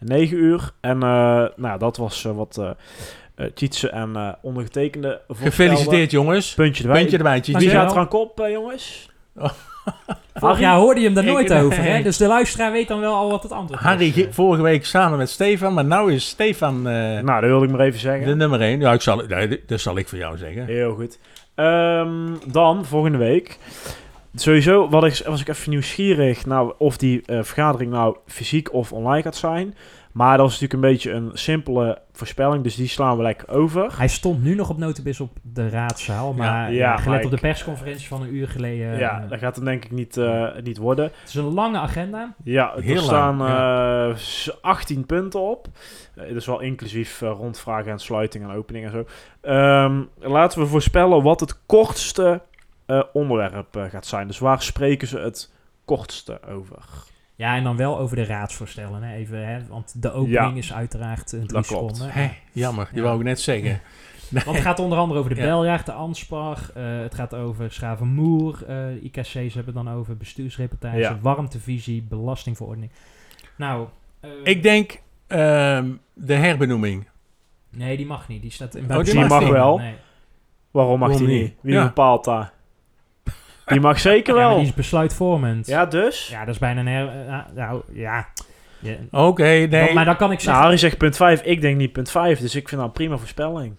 [0.00, 0.70] 9 uur.
[0.80, 2.62] En eh, nou, dat was eh, wat
[3.38, 5.20] eh Tjitse en eh, ondergetekende.
[5.28, 6.54] Gefeliciteerd jongens.
[6.54, 7.00] Puntje erbij.
[7.00, 7.40] Puntje erbij.
[7.40, 9.10] Wie gaat er aan kop, eh, jongens?
[10.34, 12.02] Vorig jaar hoorde je hem daar nooit over, hè?
[12.02, 14.12] Dus de luisteraar weet dan wel al wat het antwoord Harry is.
[14.12, 17.70] ging vorige week samen met Stefan, maar nou is Stefan eh, Nou, dat wilde ik
[17.70, 18.26] maar even zeggen.
[18.26, 18.80] de nummer 1.
[18.80, 20.64] Ja, ik zal, nee, dat zal ik voor jou zeggen.
[20.64, 21.18] Heel goed.
[21.54, 23.58] Ehm, dan, volgende week.
[24.34, 29.22] Sowieso wat ik, was ik even nieuwsgierig nou, of die vergadering nou fysiek of online
[29.22, 29.74] gaat zijn.
[30.12, 33.98] Maar dat is natuurlijk een beetje een simpele voorspelling, dus die slaan we lekker over.
[33.98, 37.30] Hij stond nu nog op notabis op de raadzaal, maar Ja, ja, maar gelet op
[37.30, 38.98] de persconferentie van een uur geleden.
[38.98, 41.04] ja, eh, dat gaat hem denk ik niet, eh, niet worden.
[41.04, 42.34] het is een lange agenda.
[42.44, 45.66] Ja, Heel er staan lang, eh, s- 18 punten op.
[46.14, 49.04] Eh, dus wel inclusief rondvragen en sluiting en opening en zo.
[49.40, 50.02] Ehm,
[50.32, 52.40] laten we voorspellen wat het kortste
[52.86, 54.26] eh, onderwerp gaat zijn.
[54.26, 55.52] Dus waar spreken ze het
[55.84, 56.78] kortste over?
[57.38, 59.02] Ja, en dan wel over de raadsvoorstellen.
[59.02, 59.14] Hè?
[59.14, 59.66] Even, hè?
[59.68, 60.54] Want de opening Ja.
[60.56, 62.10] is uiteraard eh, drie seconden.
[62.52, 63.02] Jammer, die Ja.
[63.02, 63.80] wou ik net zeggen.
[64.30, 65.46] Want het gaat onder andere over de Ja.
[65.46, 66.58] beljaard, de Anspar.
[66.74, 68.54] eh, het gaat over Schravenmoer.
[68.66, 71.18] eh de IKC's hebben dan over bestuursreportage, Ja.
[71.22, 72.90] warmtevisie, belastingverordening.
[73.56, 73.88] Nou,
[74.20, 77.08] eh, Ik denk ehm, de herbenoeming.
[77.70, 78.42] Nee, die mag niet.
[78.42, 79.78] Die staat in Oh, die mag wel.
[79.78, 79.94] Nee.
[80.70, 81.44] Waarom mag Waarom die niet?
[81.46, 81.54] niet?
[81.60, 81.84] Wie Ja.
[81.84, 82.50] bepaalt dat?
[83.68, 84.58] Die mag zeker Ja, maar wel.
[84.58, 85.66] die is besluitvormend.
[85.66, 86.28] Ja, dus?
[86.28, 87.08] Ja, dat is bijna een her...
[87.28, 88.28] eh, nou, ja.
[88.80, 89.94] Ja, Oké, nee.
[89.94, 90.62] Maar dan kan ik Nou, zeggen...
[90.62, 92.38] Harry zegt punt 5, ik denk niet punt 5.
[92.40, 93.74] Dus ik vind dat een prima voorspelling.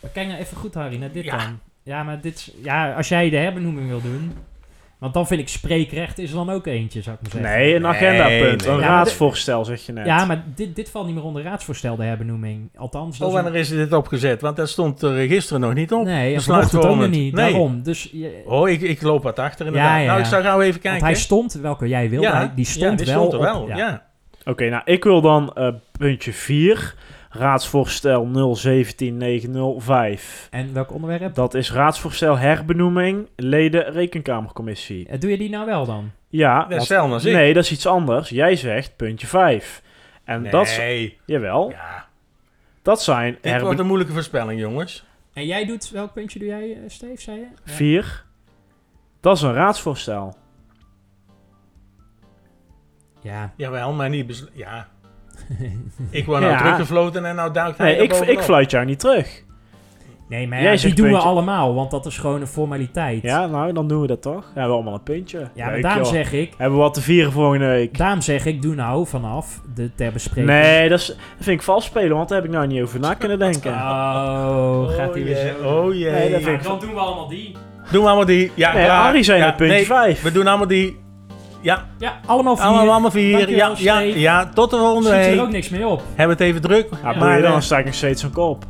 [0.00, 1.36] Maar Kijk nou even goed, Harry, naar dit Ja.
[1.36, 1.58] dan.
[1.82, 2.54] Ja, maar dit...
[2.62, 4.32] Ja, als jij de herbenoeming wil doen...
[5.04, 7.58] Want dan vind ik spreekrecht is er dan ook eentje, zou ik maar zeggen.
[7.60, 8.64] Nee, een agendapunt.
[8.64, 8.74] nee.
[8.74, 10.06] Een Ja, raadsvoorstel, zeg je net.
[10.06, 12.70] Ja, maar dit, dit valt niet meer onder raadsvoorstel, de herbenoeming.
[12.76, 14.40] Althans, dat Oh, een- wanneer is dit opgezet?
[14.40, 16.04] Want dat stond er gisteren nog niet op.
[16.04, 17.34] Nee, Besluit vanochtend ook nog niet.
[17.34, 17.50] Nee.
[17.50, 17.82] Daarom.
[17.82, 19.90] Dus je, Oh, ik, ik loop wat achter inderdaad.
[19.90, 21.04] Ja, ja, Nou, ik zou gauw even want kijken.
[21.04, 23.60] hij stond, welke jij wilde, ja, hij- die stond, ja, die wel stond er wel.
[23.62, 23.68] op.
[23.68, 24.02] ja.
[24.44, 26.94] Oké, nou, ik wil dan eh, puntje 4.
[27.38, 28.24] Raadsvoorstel
[28.54, 30.48] 017905.
[30.50, 31.34] En welk onderwerp?
[31.34, 35.08] Dat is raadsvoorstel herbenoeming leden rekenkamercommissie.
[35.08, 36.10] Eh, Doe je die nou wel dan?
[36.28, 36.88] Ja, Dat
[37.22, 38.28] nee, dat is iets anders.
[38.28, 39.82] Jij zegt puntje 5.
[40.24, 40.50] En Nee.
[40.50, 42.06] dat, is- jawel, Ja.
[42.82, 45.04] dat zijn Dit wordt een moeilijke voorspelling, jongens.
[45.32, 47.46] En jij doet, welk puntje doe jij, eh, Steve, zei je?
[47.64, 47.72] Ja.
[47.72, 48.24] 4.
[49.20, 50.34] Dat is een raadsvoorstel.
[53.20, 53.52] Ja.
[53.56, 54.26] Jawel, maar niet...
[54.26, 54.88] besl- Ja.
[56.10, 56.58] Ik word nou Ja.
[56.58, 58.32] teruggefloten en nou duikt hij Nee, ik, bovenop.
[58.34, 59.42] ik fluit jou niet terug.
[60.28, 61.28] Nee, maar Jij ja, zegt die doen puntje.
[61.28, 63.22] we allemaal, want dat is gewoon een formaliteit.
[63.22, 64.34] Ja, nou, dan doen we dat toch?
[64.34, 65.38] Ja, we hebben allemaal een puntje.
[65.54, 66.12] Ja, maar Leuk, daarom joh.
[66.12, 67.98] zeg ik, Hebben we wat te vieren volgende week?
[67.98, 70.46] daarom zeg ik, doe nou vanaf de ter bespreking.
[70.46, 73.00] Nee, dat, is, dat vind ik vals spelen, want daar heb ik nou niet over
[73.00, 73.72] na kunnen denken.
[73.72, 75.68] Oh, gaat hij weer jee, zo.
[75.84, 76.10] Oh jee.
[76.10, 77.56] Nee, dat Ja, vind ik dan doen we allemaal die.
[77.90, 78.50] Doen we allemaal die.
[78.54, 79.00] Ja, Nee, klaar.
[79.08, 80.22] Arie zei ja, net puntje nee, 5.
[80.22, 80.96] We doen allemaal die.
[81.64, 82.64] Ja, Ja, allemaal vier.
[82.66, 83.36] allemaal, allemaal vier.
[83.38, 85.40] Dankjewel, Ja, ja, ja, tot de volgende Schiet er week.
[85.40, 86.02] ook niks mee op.
[86.14, 86.88] Hebben het even druk.
[87.02, 87.18] Ja, Ja.
[87.18, 88.64] maar eh, dan sta ik nog steeds een kop.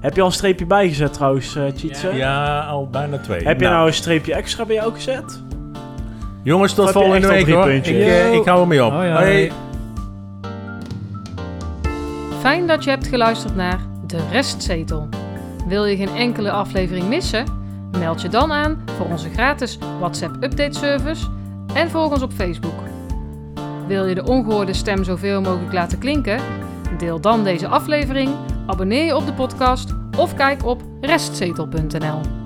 [0.00, 2.06] Heb je al een streepje bijgezet trouwens, uh, Tjitse?
[2.08, 2.14] Ja.
[2.14, 3.42] Ja, al bijna twee.
[3.44, 5.42] Heb je nou een streepje extra bij jou gezet?
[6.42, 7.70] Jongens, tot volgende week drie hoor.
[7.70, 8.04] Ik, puntjes?
[8.06, 8.92] eh, ik hou ermee op.
[8.92, 9.52] Hoi.
[12.40, 15.08] Fijn dat je hebt geluisterd naar De Restzetel.
[15.66, 17.44] Wil je geen enkele aflevering missen?
[17.98, 21.26] Meld je dan aan voor onze gratis WhatsApp update service
[21.74, 22.80] en volg ons op Facebook.
[23.86, 26.40] Wil je de ongehoorde stem zoveel mogelijk laten klinken?
[26.98, 28.30] Deel dan deze aflevering,
[28.66, 32.41] abonneer je op de podcast of kijk op restzetel.nl.